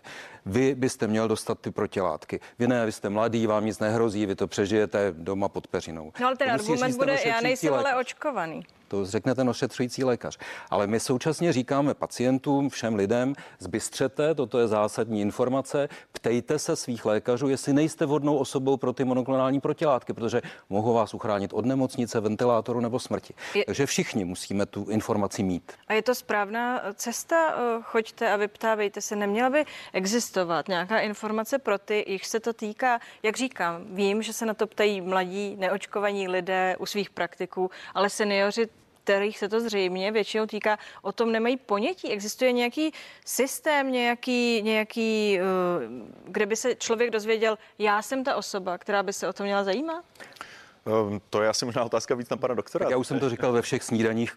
Vy 0.47 0.75
byste 0.75 1.07
měl 1.07 1.29
dostat 1.29 1.59
ty 1.61 1.71
protilátky. 1.71 2.41
Vy 2.59 2.69
ne, 2.69 2.87
vy 2.87 2.93
jste 2.93 3.09
mladý, 3.09 3.47
vám 3.47 3.67
nic 3.67 3.79
nehrozí, 3.79 4.27
vy 4.27 4.35
to 4.35 4.47
přežijete 4.47 5.15
doma 5.19 5.49
pod 5.49 5.67
peřinou. 5.67 6.13
No 6.21 6.27
ale 6.27 6.37
ten 6.37 6.51
argument 6.51 6.97
bude, 6.97 7.19
já 7.25 7.41
nejsem 7.41 7.75
ale 7.75 7.97
očkovaný. 7.97 8.63
To 8.89 9.07
řekne 9.07 9.35
ten 9.35 9.49
ošetřující 9.49 10.05
lékař. 10.05 10.39
Ale 10.71 10.87
my 10.87 11.01
současně 11.01 11.53
říkáme 11.53 11.95
pacientům, 11.95 12.69
všem 12.69 12.95
lidem, 12.95 13.35
zbystřete, 13.59 14.35
toto 14.35 14.59
je 14.59 14.69
zásadní 14.69 15.21
informace, 15.21 15.89
ptejte 16.13 16.59
se 16.59 16.77
svých 16.77 17.05
lékařů, 17.05 17.49
jestli 17.49 17.73
nejste 17.73 18.07
vhodnou 18.07 18.37
osobou 18.37 18.77
pro 18.77 18.93
ty 18.93 19.05
monoklonální 19.05 19.61
protilátky, 19.61 20.13
protože 20.13 20.43
mohou 20.71 20.95
vás 20.95 21.15
uchránit 21.15 21.53
od 21.53 21.67
nemocnice, 21.67 22.21
ventilátoru 22.21 22.81
nebo 22.81 22.99
smrti. 22.99 23.35
Je... 23.55 23.65
Takže 23.65 23.87
všichni 23.87 24.25
musíme 24.25 24.67
tu 24.67 24.87
informaci 24.91 25.43
mít. 25.43 25.73
A 25.89 25.93
je 25.93 26.03
to 26.03 26.15
správná 26.15 26.83
cesta? 26.95 27.55
Eh, 27.57 27.83
choďte 27.83 28.33
a 28.33 28.37
vyptávejte 28.37 29.01
se. 29.01 29.17
Neměla 29.17 29.51
by 29.51 29.65
existovat 29.93 30.69
nějaká 30.69 30.99
informace 30.99 31.59
pro 31.59 31.79
ty, 31.79 32.05
jich 32.09 32.27
se 32.27 32.41
to 32.41 32.53
týká? 32.53 33.01
Jak 33.23 33.37
říkám, 33.37 33.85
vím, 33.91 34.23
že 34.23 34.33
se 34.33 34.47
na 34.47 34.55
to 34.55 34.67
ptají 34.67 35.01
mladí, 35.01 35.57
neočkovaní 35.59 36.29
lidé 36.29 36.77
u 36.79 36.87
svých 36.87 37.11
praktiků, 37.11 37.71
ale 37.95 38.11
seniori 38.11 38.69
kterých 39.07 39.39
se 39.39 39.49
to 39.49 39.61
zřejmě 39.61 40.13
většinou 40.13 40.47
týká, 40.47 40.79
o 41.03 41.13
tom 41.13 41.33
nemají 41.33 41.57
ponětí. 41.57 42.11
Existuje 42.11 42.53
nějaký 42.53 42.93
systém, 43.25 43.93
nějaký, 43.93 44.63
nějaký, 44.63 45.39
eh, 45.39 45.43
kde 46.25 46.47
by 46.47 46.57
se 46.57 46.75
člověk 46.75 47.11
dozvěděl, 47.11 47.59
já 47.79 48.03
jsem 48.03 48.25
ta 48.25 48.37
osoba, 48.37 48.79
která 48.79 49.03
by 49.03 49.13
se 49.13 49.29
o 49.29 49.33
to 49.33 49.43
měla 49.43 49.65
zajímat? 49.65 50.05
Ehm, 50.87 51.21
to 51.31 51.43
je 51.43 51.49
asi 51.49 51.65
možná 51.65 51.85
otázka 51.85 52.15
víc 52.15 52.29
na 52.29 52.37
pana 52.37 52.55
doktora. 52.55 52.85
Tak 52.85 52.91
já 52.91 52.97
už 52.97 53.07
jsem 53.07 53.21
to 53.21 53.31
říkal 53.31 53.53
ve 53.53 53.63
všech 53.63 53.83
snídaních 53.83 54.37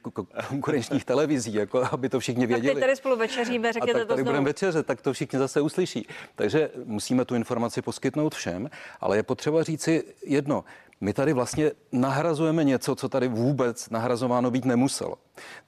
konkurenčních 0.49 1.05
televizí, 1.05 1.53
jako 1.53 1.83
aby 1.91 2.09
to 2.09 2.19
všichni 2.19 2.47
věděli. 2.47 2.75
Tak 2.75 2.83
tady 2.83 2.95
spolu 2.95 3.17
večeříme, 3.17 3.73
řekněte 3.73 3.99
A 3.99 4.01
tak 4.01 4.07
tady 4.07 4.23
budeme 4.23 4.45
večeře, 4.45 4.83
tak 4.83 5.01
to 5.01 5.13
všichni 5.13 5.39
zase 5.39 5.61
uslyší. 5.61 6.07
Takže 6.35 6.69
musíme 6.85 7.25
tu 7.25 7.35
informaci 7.35 7.81
poskytnout 7.81 8.35
všem, 8.35 8.69
ale 9.01 9.17
je 9.17 9.23
potřeba 9.23 9.63
říci 9.63 10.03
jedno. 10.25 10.63
My 11.01 11.13
tady 11.13 11.33
vlastně 11.33 11.71
nahrazujeme 11.91 12.63
něco, 12.63 12.95
co 12.95 13.09
tady 13.09 13.27
vůbec 13.27 13.89
nahrazováno 13.89 14.51
být 14.51 14.65
nemuselo. 14.65 15.15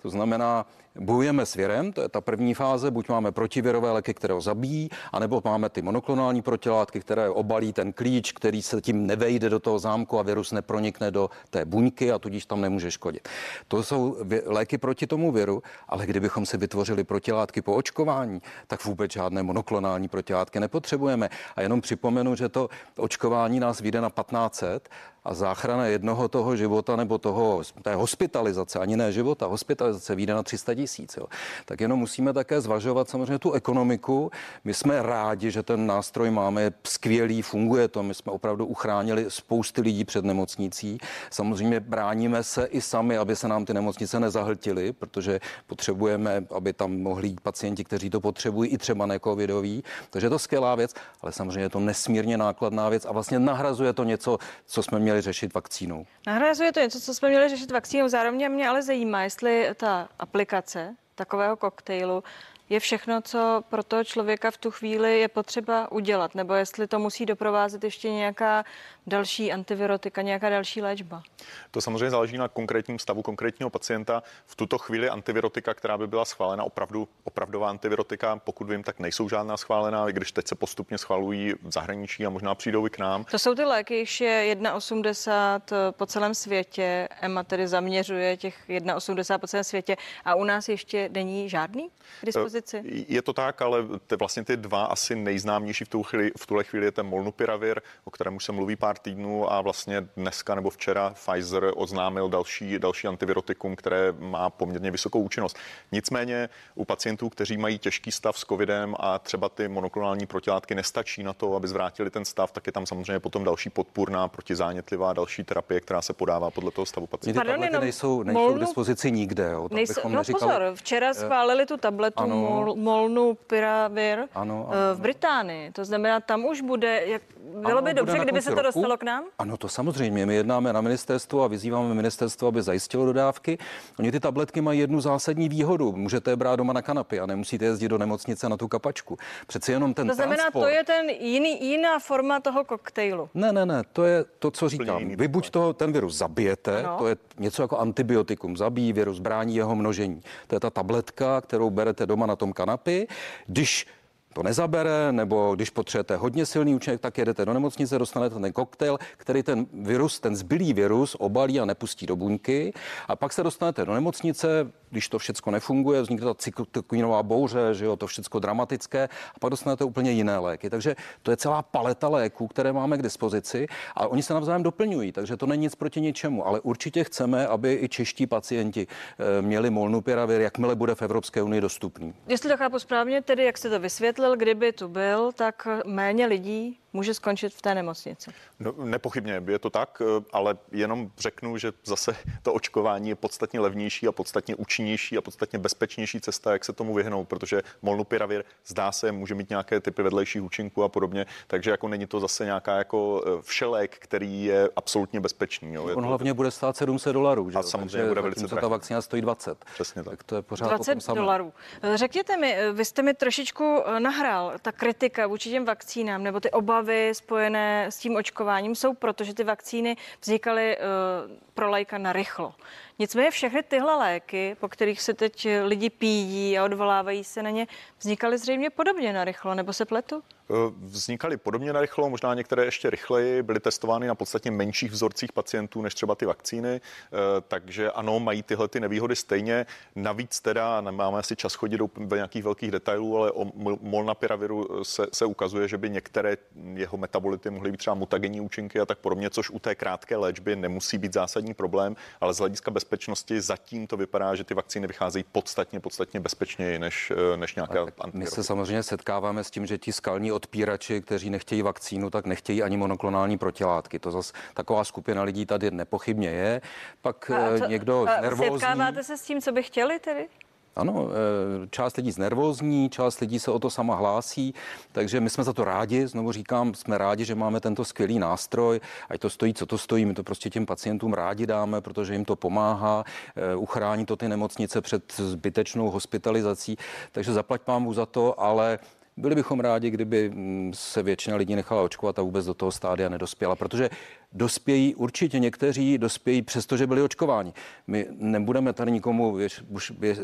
To 0.01 0.09
znamená, 0.09 0.65
bojujeme 0.99 1.45
s 1.45 1.55
virem, 1.55 1.93
to 1.93 2.01
je 2.01 2.09
ta 2.09 2.21
první 2.21 2.53
fáze, 2.53 2.91
buď 2.91 3.09
máme 3.09 3.31
protivirové 3.31 3.91
léky, 3.91 4.13
které 4.13 4.33
ho 4.33 4.41
zabíjí, 4.41 4.89
anebo 5.11 5.41
máme 5.45 5.69
ty 5.69 5.81
monoklonální 5.81 6.41
protilátky, 6.41 6.99
které 6.99 7.29
obalí 7.29 7.73
ten 7.73 7.93
klíč, 7.93 8.31
který 8.31 8.61
se 8.61 8.81
tím 8.81 9.07
nevejde 9.07 9.49
do 9.49 9.59
toho 9.59 9.79
zámku 9.79 10.19
a 10.19 10.23
virus 10.23 10.51
nepronikne 10.51 11.11
do 11.11 11.29
té 11.49 11.65
buňky 11.65 12.11
a 12.11 12.19
tudíž 12.19 12.45
tam 12.45 12.61
nemůže 12.61 12.91
škodit. 12.91 13.29
To 13.67 13.83
jsou 13.83 14.17
léky 14.45 14.77
proti 14.77 15.07
tomu 15.07 15.31
viru, 15.31 15.63
ale 15.89 16.05
kdybychom 16.05 16.45
si 16.45 16.57
vytvořili 16.57 17.03
protilátky 17.03 17.61
po 17.61 17.73
očkování, 17.73 18.41
tak 18.67 18.85
vůbec 18.85 19.11
žádné 19.11 19.43
monoklonální 19.43 20.07
protilátky 20.07 20.59
nepotřebujeme. 20.59 21.29
A 21.55 21.61
jenom 21.61 21.81
připomenu, 21.81 22.35
že 22.35 22.49
to 22.49 22.69
očkování 22.97 23.59
nás 23.59 23.79
vyjde 23.81 24.01
na 24.01 24.09
1500 24.09 24.89
a 25.23 25.33
záchrana 25.33 25.85
jednoho 25.85 26.27
toho 26.27 26.55
života 26.55 26.95
nebo 26.95 27.17
toho, 27.17 27.61
té 27.81 27.95
hospitalizace, 27.95 28.79
ani 28.79 28.97
ne 28.97 29.11
života, 29.11 29.45
hospitalizace 29.45 30.15
vyjde 30.15 30.33
na 30.33 30.43
300 30.43 30.75
tisíc. 30.75 31.19
Tak 31.65 31.81
jenom 31.81 31.99
musíme 31.99 32.33
také 32.33 32.61
zvažovat 32.61 33.09
samozřejmě 33.09 33.39
tu 33.39 33.51
ekonomiku. 33.51 34.31
My 34.63 34.73
jsme 34.73 35.01
rádi, 35.01 35.51
že 35.51 35.63
ten 35.63 35.87
nástroj 35.87 36.31
máme 36.31 36.71
skvělý, 36.83 37.41
funguje 37.41 37.87
to. 37.87 38.03
My 38.03 38.13
jsme 38.13 38.31
opravdu 38.31 38.65
uchránili 38.65 39.25
spousty 39.27 39.81
lidí 39.81 40.05
před 40.05 40.25
nemocnicí. 40.25 40.97
Samozřejmě 41.29 41.79
bráníme 41.79 42.43
se 42.43 42.65
i 42.65 42.81
sami, 42.81 43.17
aby 43.17 43.35
se 43.35 43.47
nám 43.47 43.65
ty 43.65 43.73
nemocnice 43.73 44.19
nezahltily, 44.19 44.93
protože 44.93 45.39
potřebujeme, 45.67 46.45
aby 46.55 46.73
tam 46.73 46.97
mohli 46.97 47.27
jít 47.27 47.41
pacienti, 47.41 47.83
kteří 47.83 48.09
to 48.09 48.21
potřebují, 48.21 48.69
i 48.69 48.77
třeba 48.77 49.05
necovidoví. 49.05 49.83
Takže 50.09 50.25
je 50.25 50.29
to 50.29 50.39
skvělá 50.39 50.75
věc, 50.75 50.93
ale 51.21 51.31
samozřejmě 51.31 51.61
je 51.61 51.69
to 51.69 51.79
nesmírně 51.79 52.37
nákladná 52.37 52.89
věc 52.89 53.05
a 53.05 53.11
vlastně 53.11 53.39
nahrazuje 53.39 53.93
to 53.93 54.03
něco, 54.03 54.37
co 54.65 54.83
jsme 54.83 54.99
měli 54.99 55.10
řešit 55.19 55.53
vakcínou. 55.53 56.05
Nahrazuje 56.27 56.71
to 56.71 56.79
něco, 56.79 57.01
co 57.01 57.13
jsme 57.13 57.29
měli 57.29 57.49
řešit 57.49 57.71
vakcínou. 57.71 58.07
Zároveň 58.07 58.51
mě 58.51 58.69
ale 58.69 58.81
zajímá, 58.83 59.23
jestli 59.23 59.69
ta 59.75 60.09
aplikace 60.19 60.95
takového 61.15 61.57
koktejlu 61.57 62.23
je 62.71 62.79
všechno, 62.79 63.21
co 63.21 63.63
pro 63.69 63.83
toho 63.83 64.03
člověka 64.03 64.51
v 64.51 64.57
tu 64.57 64.71
chvíli 64.71 65.19
je 65.19 65.27
potřeba 65.27 65.91
udělat, 65.91 66.35
nebo 66.35 66.53
jestli 66.53 66.87
to 66.87 66.99
musí 66.99 67.25
doprovázet 67.25 67.83
ještě 67.83 68.09
nějaká 68.11 68.63
další 69.07 69.51
antivirotika, 69.51 70.21
nějaká 70.21 70.49
další 70.49 70.81
léčba? 70.81 71.23
To 71.71 71.81
samozřejmě 71.81 72.09
záleží 72.09 72.37
na 72.37 72.47
konkrétním 72.47 72.99
stavu 72.99 73.21
konkrétního 73.21 73.69
pacienta. 73.69 74.23
V 74.45 74.55
tuto 74.55 74.77
chvíli 74.77 75.09
antivirotika, 75.09 75.73
která 75.73 75.97
by 75.97 76.07
byla 76.07 76.25
schválena, 76.25 76.63
opravdu 76.63 77.07
opravdová 77.23 77.69
antivirotika, 77.69 78.35
pokud 78.35 78.69
vím, 78.69 78.83
tak 78.83 78.99
nejsou 78.99 79.29
žádná 79.29 79.57
schválená, 79.57 80.09
i 80.09 80.13
když 80.13 80.31
teď 80.31 80.47
se 80.47 80.55
postupně 80.55 80.97
schvalují 80.97 81.53
v 81.61 81.71
zahraničí 81.71 82.25
a 82.25 82.29
možná 82.29 82.55
přijdou 82.55 82.87
i 82.87 82.89
k 82.89 82.99
nám. 82.99 83.25
To 83.25 83.39
jsou 83.39 83.55
ty 83.55 83.63
léky, 83.63 83.95
již 83.95 84.21
je 84.21 84.55
1,80 84.55 85.61
po 85.91 86.05
celém 86.05 86.35
světě. 86.35 87.07
EMA 87.21 87.43
tedy 87.43 87.67
zaměřuje 87.67 88.37
těch 88.37 88.69
1,80 88.69 89.37
po 89.37 89.47
celém 89.47 89.63
světě 89.63 89.97
a 90.25 90.35
u 90.35 90.43
nás 90.43 90.69
ještě 90.69 91.09
není 91.13 91.49
žádný 91.49 91.89
k 92.21 92.25
dispozici? 92.25 92.60
Je 93.07 93.21
to 93.21 93.33
tak, 93.33 93.61
ale 93.61 93.83
ty, 94.07 94.15
vlastně 94.15 94.43
ty 94.43 94.57
dva 94.57 94.85
asi 94.85 95.15
nejznámější 95.15 95.85
v, 95.85 95.89
tu 95.89 96.03
chvíli, 96.03 96.31
v 96.37 96.47
tuhle 96.47 96.63
chvíli 96.63 96.85
je 96.85 96.91
ten 96.91 97.05
molnupiravir, 97.05 97.81
o 98.03 98.11
kterém 98.11 98.35
už 98.35 98.45
se 98.45 98.51
mluví 98.51 98.75
pár 98.75 98.97
týdnů 98.97 99.51
a 99.53 99.61
vlastně 99.61 100.07
dneska 100.17 100.55
nebo 100.55 100.69
včera 100.69 101.09
Pfizer 101.09 101.71
oznámil 101.75 102.29
další, 102.29 102.79
další 102.79 103.07
antivirotikum, 103.07 103.75
které 103.75 104.13
má 104.19 104.49
poměrně 104.49 104.91
vysokou 104.91 105.21
účinnost. 105.21 105.57
Nicméně 105.91 106.49
u 106.75 106.85
pacientů, 106.85 107.29
kteří 107.29 107.57
mají 107.57 107.79
těžký 107.79 108.11
stav 108.11 108.37
s 108.37 108.45
covidem 108.45 108.95
a 108.99 109.19
třeba 109.19 109.49
ty 109.49 109.67
monoklonální 109.67 110.25
protilátky 110.25 110.75
nestačí 110.75 111.23
na 111.23 111.33
to, 111.33 111.55
aby 111.55 111.67
zvrátili 111.67 112.09
ten 112.09 112.25
stav, 112.25 112.51
tak 112.51 112.67
je 112.67 112.73
tam 112.73 112.85
samozřejmě 112.85 113.19
potom 113.19 113.43
další 113.43 113.69
podpůrná 113.69 114.27
protizánětlivá 114.27 115.13
další 115.13 115.43
terapie, 115.43 115.79
která 115.81 116.01
se 116.01 116.13
podává 116.13 116.51
podle 116.51 116.71
toho 116.71 116.85
stavu 116.85 117.07
pacienta. 117.07 117.41
Ty 117.41 117.47
tablety 117.47 117.77
nejsou, 117.79 118.23
nejsou 118.23 118.39
molnu, 118.39 118.57
k 118.57 118.59
dispozici 118.59 119.11
nikde. 119.11 119.49
Jo, 119.51 119.67
nejsou, 119.71 120.09
no 120.09 120.17
neříkali, 120.17 120.53
pozor, 120.53 120.71
včera 120.75 121.09
eh, 121.09 121.13
schválili 121.13 121.65
tu 121.65 121.77
tabletu 121.77 122.23
ano, 122.23 122.35
mol, 122.51 122.75
Molnu 122.75 123.37
Piravir 123.47 124.19
ano, 124.19 124.29
ano, 124.35 124.95
v 124.95 124.99
Británii. 124.99 125.71
To 125.71 125.85
znamená, 125.85 126.19
tam 126.19 126.45
už 126.45 126.61
bude, 126.61 127.01
jak, 127.05 127.21
bylo 127.55 127.77
ano, 127.77 127.81
by 127.81 127.93
dobře, 127.93 128.19
kdyby 128.19 128.41
se 128.41 128.49
to 128.49 128.61
dostalo 128.61 128.91
dostalo 128.91 128.97
k 128.97 129.03
nám? 129.03 129.23
Ano, 129.39 129.57
to 129.57 129.69
samozřejmě. 129.69 130.25
My 130.25 130.35
jednáme 130.35 130.73
na 130.73 130.81
ministerstvu 130.81 131.43
a 131.43 131.47
vyzýváme 131.47 131.93
ministerstvo, 131.93 132.47
aby 132.47 132.61
zajistilo 132.61 133.05
dodávky. 133.05 133.57
Oni 133.99 134.11
ty 134.11 134.19
tabletky 134.19 134.61
mají 134.61 134.79
jednu 134.79 135.01
zásadní 135.01 135.49
výhodu. 135.49 135.91
Můžete 135.91 136.31
je 136.31 136.35
brát 136.35 136.55
doma 136.55 136.73
na 136.73 136.81
kanapy 136.81 137.19
a 137.19 137.25
nemusíte 137.25 137.65
jezdit 137.65 137.87
do 137.87 137.97
nemocnice 137.97 138.49
na 138.49 138.57
tu 138.57 138.67
kapačku. 138.67 139.17
Přeci 139.47 139.71
jenom 139.71 139.93
ten 139.93 140.07
To 140.07 140.15
znamená, 140.15 140.43
transport... 140.43 140.63
to 140.63 140.69
je 140.69 140.83
ten 140.83 141.09
jiný, 141.09 141.65
jiná 141.65 141.99
forma 141.99 142.39
toho 142.39 142.63
koktejlu. 142.65 143.29
Ne, 143.33 143.53
ne, 143.53 143.65
ne, 143.65 143.83
to 143.93 144.03
je 144.03 144.25
to, 144.39 144.51
co 144.51 144.69
říkám. 144.69 145.09
Vy 145.09 145.27
buď 145.27 145.49
toho, 145.49 145.73
ten 145.73 145.91
virus 145.91 146.15
zabijete, 146.15 146.83
ano. 146.83 146.97
to 146.97 147.07
je 147.07 147.15
něco 147.39 147.61
jako 147.61 147.77
antibiotikum, 147.77 148.57
zabíjí 148.57 148.93
virus, 148.93 149.19
brání 149.19 149.55
jeho 149.55 149.75
množení. 149.75 150.21
To 150.47 150.55
je 150.55 150.59
ta 150.59 150.69
tabletka, 150.69 151.41
kterou 151.41 151.69
berete 151.69 152.05
doma 152.05 152.25
na 152.25 152.30
tom 152.35 152.53
kanapy. 152.53 153.07
Když 153.47 153.87
to 154.33 154.43
nezabere, 154.43 155.11
nebo 155.11 155.55
když 155.55 155.69
potřebujete 155.69 156.15
hodně 156.15 156.45
silný 156.45 156.75
účinek, 156.75 157.01
tak 157.01 157.17
jedete 157.17 157.45
do 157.45 157.53
nemocnice, 157.53 157.99
dostanete 157.99 158.35
ten 158.39 158.53
koktejl, 158.53 158.97
který 159.17 159.43
ten 159.43 159.65
virus, 159.73 160.19
ten 160.19 160.35
zbylý 160.35 160.73
virus 160.73 161.15
obalí 161.19 161.59
a 161.59 161.65
nepustí 161.65 162.05
do 162.05 162.15
buňky. 162.15 162.73
A 163.07 163.15
pak 163.15 163.33
se 163.33 163.43
dostanete 163.43 163.85
do 163.85 163.93
nemocnice, 163.93 164.71
když 164.89 165.09
to 165.09 165.19
všechno 165.19 165.51
nefunguje, 165.51 166.01
vznikne 166.01 166.25
ta 166.25 166.33
cyklinová 166.33 167.23
bouře, 167.23 167.73
že 167.73 167.85
jo, 167.85 167.95
to 167.95 168.07
všechno 168.07 168.39
dramatické, 168.39 169.09
a 169.35 169.39
pak 169.39 169.49
dostanete 169.49 169.83
úplně 169.83 170.11
jiné 170.11 170.37
léky. 170.37 170.69
Takže 170.69 170.95
to 171.23 171.31
je 171.31 171.37
celá 171.37 171.61
paleta 171.61 172.07
léků, 172.09 172.47
které 172.47 172.73
máme 172.73 172.97
k 172.97 173.01
dispozici 173.01 173.67
a 173.95 174.07
oni 174.07 174.23
se 174.23 174.33
navzájem 174.33 174.63
doplňují, 174.63 175.11
takže 175.11 175.37
to 175.37 175.45
není 175.45 175.61
nic 175.61 175.75
proti 175.75 176.01
ničemu, 176.01 176.47
ale 176.47 176.59
určitě 176.59 177.03
chceme, 177.03 177.47
aby 177.47 177.79
i 177.81 177.89
čeští 177.89 178.27
pacienti 178.27 178.87
eh, 178.87 179.41
měli 179.41 179.69
molnupiravir, 179.69 180.41
jakmile 180.41 180.75
bude 180.75 180.95
v 180.95 181.01
Evropské 181.01 181.41
unii 181.43 181.61
dostupný. 181.61 182.13
Jestli 182.27 182.49
to 182.49 182.57
chápu 182.57 182.79
správně, 182.79 183.21
tedy 183.21 183.43
jak 183.45 183.57
jste 183.57 183.69
to 183.69 183.79
vysvětlil, 183.79 184.20
kdyby 184.35 184.71
tu 184.71 184.87
byl, 184.87 185.31
tak 185.31 185.67
méně 185.85 186.25
lidí 186.25 186.79
může 186.93 187.13
skončit 187.13 187.53
v 187.53 187.61
té 187.61 187.75
nemocnici. 187.75 188.31
No, 188.59 188.73
nepochybně, 188.83 189.43
je 189.47 189.59
to 189.59 189.69
tak, 189.69 190.01
eh, 190.01 190.23
ale 190.33 190.57
jenom 190.71 191.11
řeknu, 191.17 191.57
že 191.57 191.73
zase 191.83 192.15
to 192.43 192.53
očkování 192.53 193.09
je 193.09 193.15
podstatně 193.15 193.59
levnější 193.59 194.07
a 194.07 194.11
podstatně 194.11 194.55
účinnější 194.55 195.17
a 195.17 195.21
podstatně 195.21 195.59
bezpečnější 195.59 196.21
cesta, 196.21 196.51
jak 196.51 196.65
se 196.65 196.73
tomu 196.73 196.93
vyhnout, 196.93 197.27
protože 197.27 197.61
molnupiravir 197.81 198.43
zdá 198.65 198.91
se, 198.91 199.11
může 199.11 199.35
mít 199.35 199.49
nějaké 199.49 199.79
typy 199.79 200.03
vedlejších 200.03 200.43
účinků 200.43 200.83
a 200.83 200.89
podobně, 200.89 201.25
takže 201.47 201.71
jako 201.71 201.87
není 201.87 202.07
to 202.07 202.19
zase 202.19 202.45
nějaká 202.45 202.77
jako 202.77 203.23
eh, 203.25 203.41
všelek, 203.41 203.97
který 203.99 204.43
je 204.43 204.69
absolutně 204.75 205.19
bezpečný. 205.19 205.73
Jo. 205.73 205.87
Je 205.87 205.95
On 205.95 206.03
to... 206.03 206.07
hlavně 206.07 206.33
bude 206.33 206.51
stát 206.51 206.77
700 206.77 207.13
dolarů. 207.13 207.49
Že? 207.49 207.57
A 207.57 207.63
samozřejmě 207.63 207.91
takže 207.91 208.07
bude 208.07 208.21
velice 208.21 208.47
ta 208.47 208.67
vakcína 208.67 209.01
stojí 209.01 209.21
20. 209.21 209.65
Přesně 209.73 210.03
tak. 210.03 210.11
tak 210.11 210.23
to 210.23 210.35
je 210.35 210.41
pořád 210.41 210.75
20 210.75 211.13
dolarů. 211.13 211.53
Řekněte 211.95 212.37
mi, 212.37 212.57
vy 212.73 212.85
jste 212.85 213.01
mi 213.01 213.13
trošičku 213.13 213.81
eh, 213.85 213.99
nahrál 213.99 214.53
ta 214.61 214.71
kritika 214.71 215.27
vůči 215.27 215.49
těm 215.49 215.65
vakcínám 215.65 216.23
nebo 216.23 216.39
ty 216.39 216.51
obavy 216.51 216.80
obavy 216.81 217.15
spojené 217.15 217.85
s 217.85 217.97
tím 217.97 218.15
očkováním 218.15 218.75
jsou 218.75 218.93
proto, 218.93 219.23
že 219.23 219.33
ty 219.33 219.43
vakcíny 219.43 219.97
vznikaly 220.21 220.77
uh, 220.77 221.37
pro 221.53 221.69
lajka 221.69 221.97
na 221.97 222.13
rychlo. 222.13 222.53
Nicméně 222.99 223.31
všechny 223.31 223.63
tyhle 223.63 223.95
léky, 223.95 224.55
po 224.59 224.69
kterých 224.69 225.01
se 225.01 225.13
teď 225.13 225.47
lidi 225.63 225.89
pídí 225.89 226.57
a 226.57 226.63
odvolávají 226.63 227.23
se 227.23 227.43
na 227.43 227.49
ně, 227.49 227.67
vznikaly 227.99 228.37
zřejmě 228.37 228.69
podobně 228.69 229.13
na 229.13 229.23
rychlo, 229.23 229.55
nebo 229.55 229.73
se 229.73 229.85
pletu? 229.85 230.23
Eh, 230.51 230.73
vznikaly 230.81 231.37
podobně 231.37 231.73
narychlo, 231.73 232.09
možná 232.09 232.33
některé 232.33 232.65
ještě 232.65 232.89
rychleji, 232.89 233.43
byly 233.43 233.59
testovány 233.59 234.07
na 234.07 234.15
podstatně 234.15 234.51
menších 234.51 234.91
vzorcích 234.91 235.31
pacientů 235.31 235.81
než 235.81 235.93
třeba 235.95 236.15
ty 236.15 236.25
vakcíny, 236.25 236.69
eh, 236.75 237.11
takže 237.47 237.91
ano, 237.91 238.19
mají 238.19 238.43
tyhle 238.43 238.67
ty 238.67 238.79
nevýhody 238.79 239.15
stejně. 239.15 239.65
Navíc 239.95 240.39
teda 240.39 240.81
nemáme 240.81 241.19
asi 241.19 241.35
čas 241.35 241.53
chodit 241.53 241.77
do 241.77 242.15
nějakých 242.15 242.43
velkých 242.43 242.71
detailů, 242.71 243.17
ale 243.17 243.31
o 243.31 243.45
molnapiraviru 243.81 244.83
se, 244.83 245.07
se 245.13 245.25
ukazuje, 245.25 245.67
že 245.67 245.77
by 245.77 245.89
některé 245.89 246.37
jeho 246.77 246.97
metabolity 246.97 247.49
mohly 247.49 247.71
být 247.71 247.77
třeba 247.77 247.93
mutagenní 247.93 248.41
účinky 248.41 248.79
a 248.79 248.85
tak 248.85 248.97
podobně, 248.97 249.29
což 249.29 249.49
u 249.49 249.59
té 249.59 249.75
krátké 249.75 250.17
léčby 250.17 250.55
nemusí 250.55 250.97
být 250.97 251.13
zásadní 251.13 251.53
problém, 251.53 251.95
ale 252.21 252.33
z 252.33 252.37
hlediska 252.37 252.71
bezpečnosti 252.71 253.41
zatím 253.41 253.87
to 253.87 253.97
vypadá, 253.97 254.35
že 254.35 254.43
ty 254.43 254.53
vakcíny 254.53 254.87
vycházejí 254.87 255.25
podstatně, 255.31 255.79
podstatně 255.79 256.19
bezpečněji 256.19 256.79
než, 256.79 257.11
eh, 257.33 257.37
než 257.37 257.55
nějaké 257.55 257.79
My 258.13 258.27
se 258.27 258.43
samozřejmě 258.43 258.83
setkáváme 258.83 259.43
s 259.43 259.51
tím, 259.51 259.65
že 259.65 259.77
ti 259.77 259.93
skalní 259.93 260.31
odpírači, 260.31 261.01
kteří 261.01 261.29
nechtějí 261.29 261.61
vakcínu, 261.61 262.09
tak 262.09 262.25
nechtějí 262.25 262.63
ani 262.63 262.77
monoklonální 262.77 263.37
protilátky. 263.37 263.99
To 263.99 264.11
zase 264.11 264.33
taková 264.53 264.83
skupina 264.83 265.23
lidí 265.23 265.45
tady 265.45 265.71
nepochybně 265.71 266.29
je. 266.29 266.61
Pak 267.01 267.31
a 267.31 267.57
co, 267.57 267.65
někdo 267.65 268.05
a 268.09 268.21
nervózní. 268.21 268.59
Setkáváte 268.59 269.03
se 269.03 269.17
s 269.17 269.21
tím, 269.21 269.41
co 269.41 269.51
by 269.51 269.63
chtěli 269.63 269.99
tedy? 269.99 270.27
Ano, 270.75 271.09
eh, 271.09 271.67
část 271.69 271.97
lidí 271.97 272.11
znervózní, 272.11 272.89
část 272.89 273.19
lidí 273.19 273.39
se 273.39 273.51
o 273.51 273.59
to 273.59 273.69
sama 273.69 273.95
hlásí, 273.95 274.53
takže 274.91 275.19
my 275.19 275.29
jsme 275.29 275.43
za 275.43 275.53
to 275.53 275.63
rádi, 275.63 276.07
znovu 276.07 276.31
říkám, 276.31 276.73
jsme 276.73 276.97
rádi, 276.97 277.25
že 277.25 277.35
máme 277.35 277.59
tento 277.59 277.85
skvělý 277.85 278.19
nástroj, 278.19 278.79
ať 279.09 279.21
to 279.21 279.29
stojí, 279.29 279.53
co 279.53 279.65
to 279.65 279.77
stojí, 279.77 280.05
my 280.05 280.13
to 280.13 280.23
prostě 280.23 280.49
těm 280.49 280.65
pacientům 280.65 281.13
rádi 281.13 281.47
dáme, 281.47 281.81
protože 281.81 282.13
jim 282.13 282.25
to 282.25 282.35
pomáhá, 282.35 283.03
eh, 283.35 283.55
uchrání 283.55 284.05
to 284.05 284.15
ty 284.15 284.29
nemocnice 284.29 284.81
před 284.81 285.13
zbytečnou 285.17 285.89
hospitalizací, 285.89 286.77
takže 287.11 287.33
zaplať 287.33 287.61
pámu 287.61 287.93
za 287.93 288.05
to, 288.05 288.39
ale 288.39 288.79
byli 289.17 289.35
bychom 289.35 289.59
rádi, 289.59 289.89
kdyby 289.89 290.29
mm, 290.29 290.71
se 290.75 291.03
většina 291.03 291.37
lidí 291.37 291.55
nechala 291.55 291.81
očkovat 291.81 292.19
a 292.19 292.21
vůbec 292.21 292.45
do 292.45 292.53
toho 292.53 292.71
stádia 292.71 293.09
nedospěla, 293.09 293.55
protože 293.55 293.89
dospějí, 294.33 294.95
určitě 294.95 295.39
někteří 295.39 295.97
dospějí, 295.97 296.41
přestože 296.41 296.87
byli 296.87 297.01
očkováni. 297.01 297.53
My 297.87 298.07
nebudeme 298.11 298.73
tady 298.73 298.91
nikomu 298.91 299.33
věš, 299.33 299.63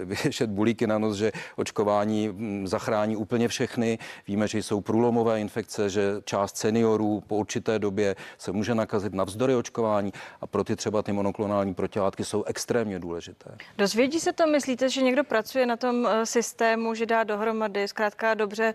věšet 0.05 0.49
bulíky 0.49 0.87
na 0.87 0.97
nos, 0.97 1.17
že 1.17 1.31
očkování 1.55 2.29
mm, 2.29 2.67
zachrání 2.67 3.15
úplně 3.15 3.47
všechny. 3.47 3.99
Víme, 4.27 4.47
že 4.47 4.57
jsou 4.57 4.81
průlomové 4.81 5.41
infekce, 5.41 5.89
že 5.89 6.13
část 6.23 6.57
seniorů 6.57 7.23
po 7.27 7.35
určité 7.35 7.79
době 7.79 8.15
se 8.37 8.51
může 8.51 8.75
nakazit 8.75 9.13
navzdory 9.13 9.55
očkování 9.55 10.13
a 10.41 10.47
pro 10.47 10.63
ty 10.63 10.75
třeba 10.75 11.03
ty 11.03 11.11
monoklonální 11.11 11.73
protilátky 11.73 12.23
jsou 12.23 12.43
extrémně 12.43 12.99
důležité. 12.99 13.57
Dozvědí 13.77 14.19
se 14.19 14.33
to, 14.33 14.47
myslíte, 14.47 14.89
že 14.89 15.01
někdo 15.01 15.23
pracuje 15.23 15.65
na 15.65 15.77
tom 15.77 16.07
eh, 16.07 16.25
systému, 16.25 16.93
že 16.93 17.05
dá 17.05 17.23
dohromady 17.23 17.87
zkrátka 17.87 18.33
dobře 18.33 18.73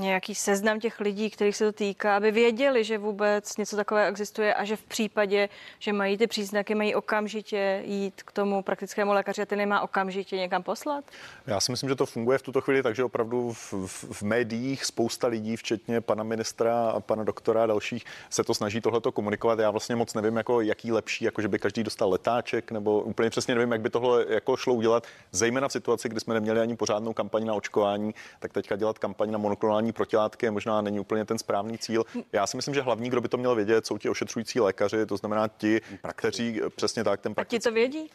nějaký 0.00 0.34
seznam 0.34 0.80
těch 0.80 1.00
lidí, 1.00 1.30
kterých 1.30 1.56
se 1.56 1.64
to 1.64 1.72
týká, 1.72 2.16
aby 2.16 2.30
věděli, 2.30 2.84
že 2.84 2.98
vůbec 2.98 3.56
něco 3.56 3.76
takového 3.76 4.08
existuje 4.08 4.54
a 4.54 4.64
že 4.64 4.76
v 4.76 4.82
případě, 4.82 5.48
že 5.78 5.92
mají 5.92 6.18
ty 6.18 6.26
příznaky, 6.26 6.74
mají 6.74 6.94
okamžitě 6.94 7.82
jít 7.84 8.22
k 8.22 8.32
tomu 8.32 8.62
praktickému 8.62 9.12
lékaři 9.12 9.42
a 9.42 9.46
ty 9.46 9.56
nemá 9.56 9.80
okamžitě 9.80 10.36
někam 10.36 10.62
poslat? 10.62 11.04
Já 11.46 11.60
si 11.60 11.72
myslím, 11.72 11.88
že 11.88 11.94
to 11.94 12.06
funguje 12.06 12.38
v 12.38 12.42
tuto 12.42 12.60
chvíli, 12.60 12.82
takže 12.82 13.04
opravdu 13.04 13.52
v, 13.52 13.72
v, 13.72 14.04
v 14.12 14.22
médiích 14.22 14.84
spousta 14.84 15.26
lidí, 15.26 15.56
včetně 15.56 16.00
pana 16.00 16.24
ministra 16.24 16.90
a 16.90 17.00
pana 17.00 17.24
doktora 17.24 17.62
a 17.62 17.66
dalších, 17.66 18.04
se 18.30 18.44
to 18.44 18.54
snaží 18.54 18.80
tohleto 18.80 19.12
komunikovat. 19.12 19.58
Já 19.58 19.70
vlastně 19.70 19.96
moc 19.96 20.14
nevím, 20.14 20.36
jako 20.36 20.60
jaký 20.60 20.92
lepší, 20.92 21.24
jako 21.24 21.42
že 21.42 21.48
by 21.48 21.58
každý 21.58 21.82
dostal 21.82 22.10
letáček, 22.10 22.70
nebo 22.70 23.00
úplně 23.00 23.30
přesně 23.30 23.54
nevím, 23.54 23.72
jak 23.72 23.80
by 23.80 23.90
tohle 23.90 24.26
jako 24.28 24.56
šlo 24.56 24.74
udělat, 24.74 25.06
zejména 25.32 25.68
v 25.68 25.72
situaci, 25.72 26.08
kdy 26.08 26.20
jsme 26.20 26.34
neměli 26.34 26.60
ani 26.60 26.76
pořádnou 26.76 27.12
kampaň 27.12 27.46
na 27.46 27.54
očkování, 27.54 28.14
tak 28.38 28.52
teďka 28.52 28.76
dělat 28.76 28.98
kampaň 28.98 29.30
na 29.30 29.38
monoklonální 29.38 29.89
očkování 29.90 29.92
protilátky 29.92 30.50
možná 30.50 30.80
není 30.82 31.00
úplně 31.00 31.24
ten 31.24 31.38
správný 31.38 31.78
cíl. 31.78 32.04
Já 32.32 32.46
si 32.46 32.56
myslím, 32.56 32.74
že 32.74 32.82
hlavní, 32.82 33.10
kdo 33.10 33.20
by 33.20 33.28
to 33.28 33.36
měl 33.36 33.54
vědět, 33.54 33.86
jsou 33.86 33.98
ti 33.98 34.08
ošetřující 34.08 34.60
lékaři, 34.60 35.06
to 35.06 35.16
znamená 35.16 35.48
ti, 35.48 35.80
kteří 36.16 36.60
přesně 36.76 37.04
tak 37.04 37.20
ten 37.20 37.34
praktický. 37.34 37.56
A 37.56 37.58
ti 37.58 37.62
to 37.62 37.74
vědí? 37.74 38.10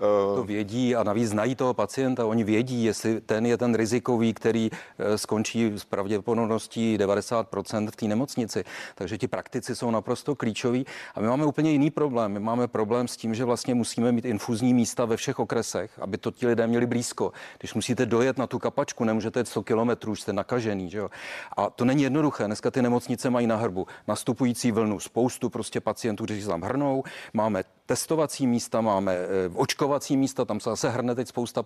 Eh, 0.00 0.36
to 0.36 0.44
vědí 0.44 0.96
a 0.96 1.02
navíc 1.02 1.28
znají 1.28 1.54
toho 1.54 1.74
pacienta. 1.74 2.26
Oni 2.26 2.44
vědí, 2.44 2.84
jestli 2.84 3.20
ten 3.20 3.46
je 3.46 3.56
ten 3.56 3.74
rizikový, 3.74 4.34
který 4.34 4.70
eh, 4.98 5.18
skončí 5.18 5.72
s 5.76 5.84
pravděpodobností 5.84 6.98
90% 6.98 7.90
v 7.90 7.96
té 7.96 8.06
nemocnici. 8.06 8.64
Takže 8.94 9.18
ti 9.18 9.28
praktici 9.28 9.76
jsou 9.76 9.90
naprosto 9.90 10.34
klíčoví. 10.34 10.86
A 11.14 11.20
my 11.20 11.26
máme 11.26 11.46
úplně 11.46 11.70
jiný 11.72 11.90
problém. 11.90 12.32
My 12.32 12.40
máme 12.40 12.68
problém 12.68 13.08
s 13.08 13.16
tím, 13.16 13.34
že 13.34 13.44
vlastně 13.44 13.74
musíme 13.74 14.12
mít 14.12 14.24
infuzní 14.24 14.74
místa 14.74 15.04
ve 15.04 15.16
všech 15.16 15.38
okresech, 15.38 15.98
aby 15.98 16.18
to 16.18 16.30
ti 16.30 16.46
lidé 16.46 16.66
měli 16.66 16.86
blízko. 16.86 17.32
Když 17.58 17.74
musíte 17.74 18.06
dojet 18.06 18.38
na 18.38 18.46
tu 18.46 18.58
kapačku, 18.58 19.04
nemůžete 19.04 19.40
jet 19.40 19.48
100 19.48 19.62
kilometrů, 19.62 20.16
jste 20.16 20.32
nakažený. 20.32 20.90
Že 20.90 20.98
jo? 20.98 21.10
A 21.56 21.70
to 21.70 21.84
není 21.84 22.02
jednoduché. 22.02 22.46
Dneska 22.46 22.70
ty 22.70 22.82
nemocnice 22.82 23.30
mají 23.30 23.46
na 23.46 23.56
hrbu 23.56 23.86
nastupující 24.08 24.72
vlnu, 24.72 25.00
spoustu 25.00 25.50
prostě 25.50 25.80
pacientů, 25.80 26.24
kteří 26.24 26.42
se 26.42 26.48
tam 26.48 26.62
hrnou. 26.62 27.02
Máme 27.34 27.64
testovací 27.90 28.46
místa, 28.46 28.80
máme 28.80 29.14
eh, 29.14 29.50
očkovací 29.54 30.16
místa, 30.16 30.44
tam 30.44 30.60
se 30.60 30.70
zase 30.70 30.90
hrne 30.90 31.14
teď 31.14 31.28
spousta 31.28 31.62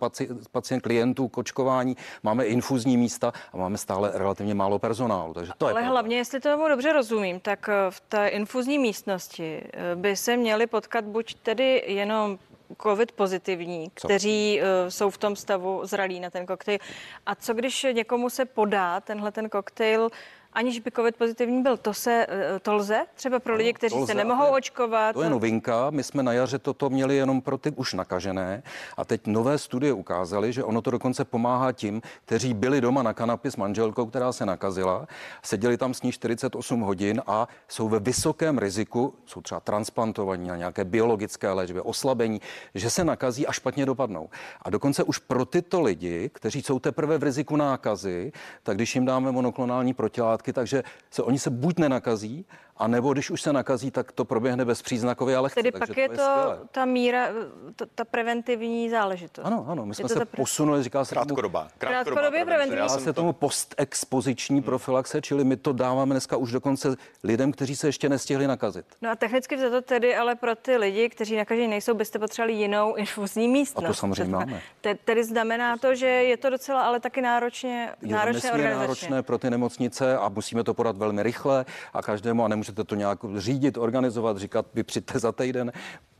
pacient, 0.52 0.80
klientů 0.80 1.28
k 1.28 1.38
očkování, 1.38 1.96
máme 2.22 2.44
infuzní 2.44 2.96
místa 2.96 3.32
a 3.52 3.56
máme 3.56 3.78
stále 3.78 4.10
relativně 4.14 4.54
málo 4.54 4.78
personálu. 4.78 5.34
Takže 5.34 5.52
to 5.58 5.66
Ale 5.66 5.80
je 5.80 5.86
hlavně, 5.86 6.16
jestli 6.16 6.40
tomu 6.40 6.68
dobře 6.68 6.92
rozumím, 6.92 7.40
tak 7.40 7.68
eh, 7.68 7.90
v 7.90 8.00
té 8.00 8.28
infuzní 8.28 8.78
místnosti 8.78 9.62
eh, 9.64 9.96
by 9.96 10.16
se 10.16 10.36
měli 10.36 10.66
potkat 10.66 11.04
buď 11.04 11.34
tedy 11.34 11.84
jenom 11.86 12.38
covid 12.82 13.12
pozitivní, 13.12 13.90
co? 13.96 14.08
kteří 14.08 14.60
uh, 14.60 14.88
jsou 14.88 15.10
v 15.10 15.18
tom 15.18 15.36
stavu 15.36 15.80
zralí 15.84 16.20
na 16.20 16.30
ten 16.30 16.46
koktejl. 16.46 16.78
A 17.26 17.34
co 17.34 17.54
když 17.54 17.86
někomu 17.92 18.30
se 18.30 18.44
podá 18.44 19.00
tenhle 19.00 19.32
ten 19.32 19.48
koktejl 19.48 20.08
aniž 20.54 20.80
by 20.80 20.90
COVID 20.90 21.16
pozitivní 21.16 21.62
byl. 21.62 21.76
To 21.76 21.94
se 21.94 22.26
eh, 22.28 22.60
to 22.60 22.74
lze 22.74 23.00
třeba 23.14 23.38
pro 23.38 23.54
lidi, 23.54 23.72
kteří 23.72 23.96
lze, 23.96 24.06
se 24.06 24.14
nemohou 24.14 24.46
očkovat? 24.46 25.12
To 25.12 25.22
je 25.22 25.30
novinka. 25.30 25.90
My 25.90 26.02
jsme 26.02 26.22
na 26.22 26.32
jaře 26.32 26.58
toto 26.58 26.90
měli 26.90 27.16
jenom 27.16 27.40
pro 27.40 27.58
ty 27.58 27.70
už 27.70 27.94
nakažené 27.94 28.62
a 28.96 29.04
teď 29.04 29.26
nové 29.26 29.58
studie 29.58 29.92
ukázaly, 29.92 30.52
že 30.52 30.64
ono 30.64 30.82
to 30.82 30.90
dokonce 30.90 31.24
pomáhá 31.24 31.72
tím, 31.72 32.02
kteří 32.24 32.54
byli 32.54 32.80
doma 32.80 33.02
na 33.02 33.12
kanapě 33.12 33.50
s 33.50 33.56
manželkou, 33.56 34.06
která 34.06 34.32
se 34.32 34.46
nakazila, 34.46 35.08
seděli 35.42 35.76
tam 35.76 35.94
s 35.94 36.02
ní 36.02 36.12
48 36.12 36.80
hodin 36.80 37.22
a 37.26 37.48
jsou 37.68 37.88
ve 37.88 37.98
vysokém 37.98 38.58
riziku, 38.58 39.14
jsou 39.26 39.40
třeba 39.40 39.60
transplantovaní 39.60 40.48
na 40.48 40.56
nějaké 40.56 40.84
biologické 40.84 41.52
léčby, 41.52 41.80
oslabení, 41.80 42.40
že 42.74 42.90
se 42.90 43.04
nakazí 43.04 43.46
a 43.46 43.52
špatně 43.52 43.86
dopadnou. 43.86 44.28
A 44.62 44.70
dokonce 44.70 45.02
už 45.02 45.18
pro 45.18 45.44
tyto 45.44 45.80
lidi, 45.80 46.30
kteří 46.32 46.62
jsou 46.62 46.78
teprve 46.78 47.18
v 47.18 47.22
riziku 47.22 47.56
nákazy, 47.56 48.32
tak 48.62 48.76
když 48.76 48.94
jim 48.94 49.04
dáme 49.04 49.32
monoklonální 49.32 49.94
protilátky, 49.94 50.43
látky, 50.44 50.52
takže 50.52 50.82
se 51.10 51.22
oni 51.22 51.38
se 51.38 51.50
buď 51.50 51.78
nenakazí, 51.78 52.44
a 52.76 52.88
nebo 52.88 53.12
když 53.12 53.30
už 53.30 53.42
se 53.42 53.52
nakazí, 53.52 53.90
tak 53.90 54.12
to 54.12 54.24
proběhne 54.24 54.64
bezpříznakově, 54.64 55.36
ale 55.36 55.50
Tedy 55.50 55.72
pak 55.72 55.96
je 55.96 56.08
to, 56.08 56.22
je 56.22 56.58
ta 56.70 56.84
míra, 56.84 57.28
ta, 57.76 57.86
ta 57.94 58.04
preventivní 58.04 58.90
záležitost. 58.90 59.44
Ano, 59.44 59.66
ano, 59.68 59.86
my 59.86 59.94
jsme 59.94 60.08
se 60.08 60.14
pre... 60.14 60.24
posunuli, 60.24 60.82
říká 60.82 61.04
se 61.04 61.14
krátkodobá. 61.14 61.68
Krátkodobě 61.78 62.44
preventivní. 62.44 62.88
Říká 62.88 62.98
se 62.98 63.12
tomu 63.12 63.32
postexpoziční 63.32 64.56
hmm. 64.56 64.62
profilaxe, 64.62 65.22
čili 65.22 65.44
my 65.44 65.56
to 65.56 65.72
dáváme 65.72 66.14
dneska 66.14 66.36
už 66.36 66.52
dokonce 66.52 66.96
lidem, 67.24 67.52
kteří 67.52 67.76
se 67.76 67.88
ještě 67.88 68.08
nestihli 68.08 68.46
nakazit. 68.46 68.86
No 69.02 69.10
a 69.10 69.14
technicky 69.14 69.58
za 69.58 69.70
to 69.70 69.82
tedy, 69.82 70.16
ale 70.16 70.34
pro 70.34 70.56
ty 70.56 70.76
lidi, 70.76 71.08
kteří 71.08 71.36
nakažení 71.36 71.68
nejsou, 71.68 71.94
byste 71.94 72.18
potřebovali 72.18 72.52
jinou 72.52 72.94
infuzní 72.94 73.48
místnost. 73.48 73.84
A 73.84 73.88
to 73.88 73.94
samozřejmě 73.94 74.32
máme. 74.32 74.62
Te, 74.80 74.94
tedy 74.94 75.24
znamená 75.24 75.76
to, 75.76 75.94
že 75.94 76.06
je 76.06 76.36
to 76.36 76.50
docela 76.50 76.82
ale 76.82 77.00
taky 77.00 77.22
náročně, 77.22 77.90
je 78.02 78.12
náročné 78.12 78.50
to 78.50 78.58
náročné 78.58 79.22
pro 79.22 79.38
ty 79.38 79.50
nemocnice 79.50 80.18
a 80.18 80.28
musíme 80.28 80.64
to 80.64 80.74
podat 80.74 80.96
velmi 80.96 81.22
rychle 81.22 81.64
a 81.94 82.02
každému 82.02 82.44
a 82.44 82.48
nemůžete 82.64 82.84
to 82.84 82.94
nějak 82.94 83.18
řídit, 83.36 83.78
organizovat, 83.78 84.38
říkat, 84.38 84.66
vy 84.74 84.82
přijďte 84.82 85.18
za 85.18 85.32
týden, 85.32 85.72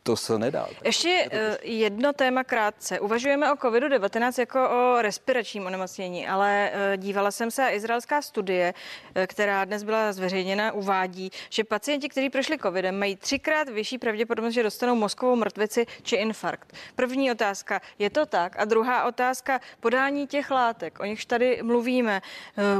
to 0.04 0.16
se 0.16 0.38
nedá. 0.38 0.68
Ještě 0.84 1.28
eh, 1.30 1.56
jedno 1.62 2.12
téma 2.12 2.44
krátce. 2.44 3.00
Uvažujeme 3.00 3.52
o 3.52 3.56
COVID-19 3.56 4.40
jako 4.40 4.70
o 4.70 5.02
respiračním 5.02 5.66
onemocnění, 5.66 6.28
ale 6.28 6.70
eh, 6.72 6.96
dívala 6.96 7.30
jsem 7.30 7.50
se 7.50 7.64
a 7.64 7.70
izraelská 7.70 8.22
studie, 8.22 8.74
eh, 9.14 9.26
která 9.26 9.64
dnes 9.64 9.82
byla 9.82 10.12
zveřejněna, 10.12 10.72
uvádí, 10.72 11.30
že 11.50 11.64
pacienti, 11.64 12.08
kteří 12.08 12.30
prošli 12.30 12.58
COVIDem, 12.58 12.98
mají 12.98 13.16
třikrát 13.16 13.68
vyšší 13.68 13.98
pravděpodobnost, 13.98 14.54
že 14.54 14.62
dostanou 14.62 14.94
mozkovou 14.94 15.36
mrtvici 15.36 15.86
či 16.02 16.16
infarkt. 16.16 16.72
První 16.96 17.30
otázka, 17.30 17.80
je 17.98 18.10
to 18.10 18.26
tak? 18.26 18.56
A 18.58 18.64
druhá 18.64 19.04
otázka, 19.04 19.60
podání 19.80 20.26
těch 20.26 20.50
látek, 20.50 21.00
o 21.00 21.04
nichž 21.04 21.24
tady 21.24 21.62
mluvíme, 21.62 22.22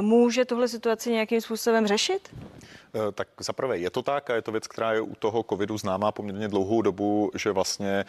může 0.01 0.45
tuhle 0.45 0.69
situaci 0.69 1.11
nějakým 1.11 1.41
způsobem 1.41 1.87
řešit? 1.87 2.29
Tak 3.15 3.29
zaprvé 3.41 3.79
je 3.79 3.91
to 3.91 4.03
tak 4.03 4.31
a 4.31 4.35
je 4.35 4.43
to 4.43 4.53
věc, 4.53 4.67
která 4.67 4.93
je 4.93 5.01
u 5.01 5.15
toho 5.15 5.43
covidu 5.43 5.79
známá 5.79 6.13
poměrně 6.13 6.49
dlouhou 6.49 6.83
dobu, 6.83 7.31
že 7.35 7.53
vlastně 7.53 8.05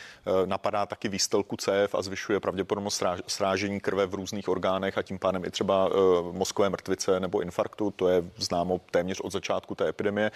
napadá 0.46 0.86
taky 0.86 1.10
výstelku 1.10 1.58
cév 1.58 1.96
a 1.96 2.02
zvyšuje 2.02 2.40
pravděpodobnost 2.40 3.04
srážení 3.28 3.80
krve 3.80 4.06
v 4.06 4.14
různých 4.14 4.50
orgánech 4.50 4.98
a 4.98 5.02
tím 5.02 5.20
pádem 5.20 5.46
i 5.46 5.52
třeba 5.52 5.90
mozkové 6.32 6.70
mrtvice 6.70 7.20
nebo 7.20 7.42
infarktu. 7.42 7.92
To 7.92 8.08
je 8.08 8.24
známo 8.38 8.82
téměř 8.92 9.20
od 9.20 9.32
začátku 9.32 9.76
té 9.76 9.90
epidemie, 9.90 10.32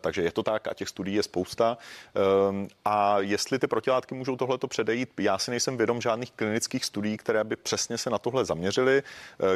takže 0.00 0.22
je 0.22 0.32
to 0.32 0.42
tak 0.42 0.68
a 0.68 0.74
těch 0.74 0.88
studií 0.88 1.16
je 1.16 1.22
spousta. 1.22 1.78
A 2.84 3.18
jestli 3.18 3.58
ty 3.58 3.66
protilátky 3.66 4.14
můžou 4.14 4.36
tohleto 4.36 4.68
předejít, 4.68 5.10
já 5.20 5.38
si 5.38 5.50
nejsem 5.50 5.76
vědom 5.76 6.00
žádných 6.00 6.32
klinických 6.32 6.84
studií, 6.84 7.16
které 7.16 7.44
by 7.44 7.56
přesně 7.56 7.98
se 7.98 8.10
na 8.10 8.18
tohle 8.18 8.44
zaměřily. 8.44 9.02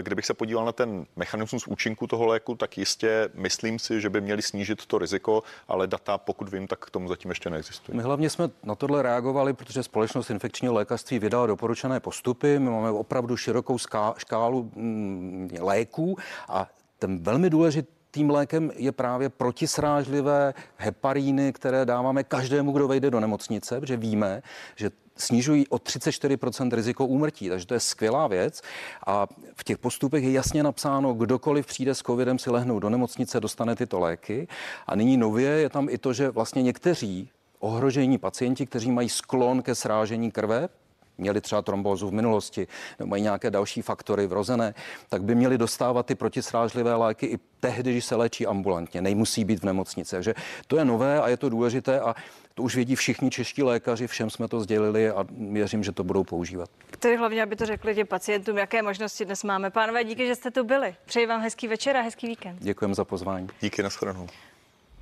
Kdybych 0.03 0.27
se 0.27 0.35
podíval 0.35 0.65
na 0.65 0.73
ten 0.73 1.07
mechanismus 1.17 1.67
účinku 1.67 2.07
toho 2.07 2.27
léku, 2.27 2.55
tak 2.55 2.79
jistě 2.79 3.29
myslím 3.35 3.79
si, 3.79 4.01
že 4.01 4.11
by 4.11 4.26
měli 4.27 4.43
snížit 4.43 4.87
to 4.87 4.99
riziko, 4.99 5.43
ale 5.69 5.87
data, 5.87 6.19
pokud 6.19 6.49
vím, 6.53 6.67
tak 6.67 6.79
k 6.87 6.91
tomu 6.91 7.09
zatím 7.09 7.31
ještě 7.31 7.51
neexistují. 7.51 7.97
My 7.97 8.03
hlavně 8.03 8.31
jsme 8.31 8.51
na 8.63 8.75
tohle 8.75 9.03
reagovali, 9.03 9.53
protože 9.53 9.83
společnost 9.83 10.31
infekčního 10.31 10.75
lékařství 10.75 11.19
vydala 11.19 11.47
doporučené 11.47 12.01
postupy. 12.01 12.59
My 12.59 12.71
máme 12.71 12.91
opravdu 12.91 13.37
širokou 13.37 13.79
škálu 14.17 14.71
mm, 14.75 15.51
léků 15.61 16.17
a 16.49 16.67
ten 16.99 17.23
velmi 17.23 17.51
důležitý 17.51 17.97
tím 18.17 18.31
lékem 18.31 18.73
je 18.77 18.93
právě 18.93 19.29
protisrážlivé 19.29 20.55
heparíny, 20.77 21.53
které 21.53 21.85
dáváme 21.85 22.25
každému, 22.25 22.73
kdo 22.73 22.89
vejde 22.89 23.11
do 23.11 23.21
nemocnice, 23.21 23.81
protože 23.81 23.97
víme, 23.97 24.43
že 24.77 24.91
snižují 25.17 25.69
o 25.69 25.77
34% 25.77 26.75
riziko 26.75 27.07
úmrtí, 27.07 27.49
takže 27.49 27.67
to 27.67 27.75
je 27.75 27.81
skvělá 27.81 28.27
věc. 28.27 28.63
A 29.07 29.27
v 29.55 29.65
těch 29.65 29.79
postupech 29.79 30.25
je 30.25 30.33
jasně 30.33 30.63
napsáno, 30.63 31.15
kdokoliv 31.15 31.67
přijde 31.67 31.95
s 31.95 32.03
covidem 32.03 32.39
si 32.39 32.51
lehnout 32.51 32.83
do 32.83 32.91
nemocnice, 32.91 33.41
dostane 33.41 33.77
tyto 33.77 33.99
léky. 33.99 34.49
A 34.87 34.97
nyní 34.97 35.17
nově 35.17 35.49
je 35.49 35.69
tam 35.69 35.89
i 35.89 35.99
to, 35.99 36.13
že 36.13 36.31
vlastně 36.31 36.63
někteří 36.63 37.31
ohrožení 37.59 38.19
pacienti, 38.19 38.67
kteří 38.67 38.93
mají 38.93 39.09
sklon 39.09 39.63
ke 39.63 39.75
srážení 39.75 40.31
krve, 40.31 40.69
měli 41.19 41.41
třeba 41.41 41.63
trombózu 41.63 42.09
v 42.09 42.13
minulosti, 42.13 42.67
nebo 42.99 43.09
mají 43.09 43.23
nějaké 43.23 43.51
další 43.51 43.83
faktory 43.83 44.27
vrozené, 44.27 44.75
tak 45.09 45.23
by 45.23 45.35
měli 45.35 45.59
dostávat 45.59 46.07
ty 46.07 46.15
protisrážlivé 46.15 46.95
léky 46.95 47.27
i 47.27 47.39
tehdy, 47.61 47.93
když 47.93 48.05
se 48.05 48.17
léčí 48.17 48.47
ambulantně. 48.47 49.03
Nemusí 49.03 49.45
být 49.45 49.61
v 49.61 49.65
nemocnici. 49.65 50.17
Takže 50.17 50.35
to 50.67 50.77
je 50.77 50.85
nové 50.85 51.21
a 51.21 51.29
je 51.29 51.37
to 51.37 51.49
důležité 51.49 52.01
a 52.01 52.15
to 52.57 52.63
už 52.63 52.75
vědí 52.77 52.95
všichni 52.95 53.31
čeští 53.31 53.63
lékaři, 53.63 54.07
všem 54.07 54.31
jsme 54.31 54.49
to 54.49 54.61
sdělili 54.61 55.11
a 55.11 55.27
věřím, 55.51 55.85
že 55.85 55.93
to 55.93 56.05
budou 56.05 56.25
používat. 56.25 56.71
Který 56.91 57.17
hlavně, 57.17 57.43
aby 57.43 57.57
to 57.57 57.67
řekli 57.67 57.95
těm 57.95 58.07
pacientům, 58.07 58.59
jaké 58.59 58.83
možnosti 58.83 59.25
dnes 59.25 59.45
máme. 59.45 59.71
Pánové, 59.71 60.05
díky, 60.05 60.27
že 60.27 60.35
jste 60.35 60.51
tu 60.51 60.65
byli. 60.65 60.95
Přeji 61.05 61.27
vám 61.27 61.41
hezký 61.41 61.69
večer 61.69 61.97
a 61.97 62.01
hezký 62.01 62.27
víkend. 62.27 62.59
Děkujeme 62.61 62.95
za 62.95 63.05
pozvání. 63.05 63.49
Díky, 63.61 63.83
nashledanou. 63.83 64.27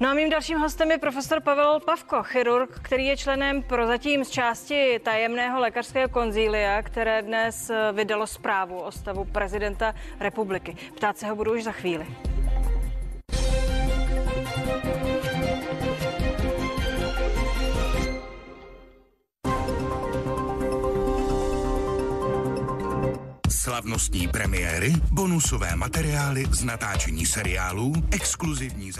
No 0.00 0.08
a 0.08 0.14
mým 0.14 0.30
dalším 0.30 0.58
hostem 0.58 0.90
je 0.90 0.98
profesor 0.98 1.40
Pavel 1.40 1.80
Pavko, 1.80 2.22
chirurg, 2.22 2.80
který 2.82 3.06
je 3.06 3.16
členem 3.16 3.62
prozatím 3.62 4.24
z 4.24 4.30
části 4.30 5.00
tajemného 5.04 5.60
lékařského 5.60 6.08
konzília, 6.08 6.82
které 6.82 7.22
dnes 7.22 7.70
vydalo 7.92 8.26
zprávu 8.26 8.80
o 8.80 8.92
stavu 8.92 9.24
prezidenta 9.24 9.94
republiky. 10.20 10.76
Ptát 10.96 11.18
se 11.18 11.26
ho 11.26 11.36
budu 11.36 11.54
už 11.54 11.64
za 11.64 11.72
chvíli. 11.72 12.06
Slavnostní 23.64 24.28
premiéry, 24.28 24.92
bonusové 25.10 25.76
materiály 25.76 26.44
z 26.50 26.64
natáčení 26.64 27.26
seriálů, 27.26 27.92
exkluzivní 28.10 28.92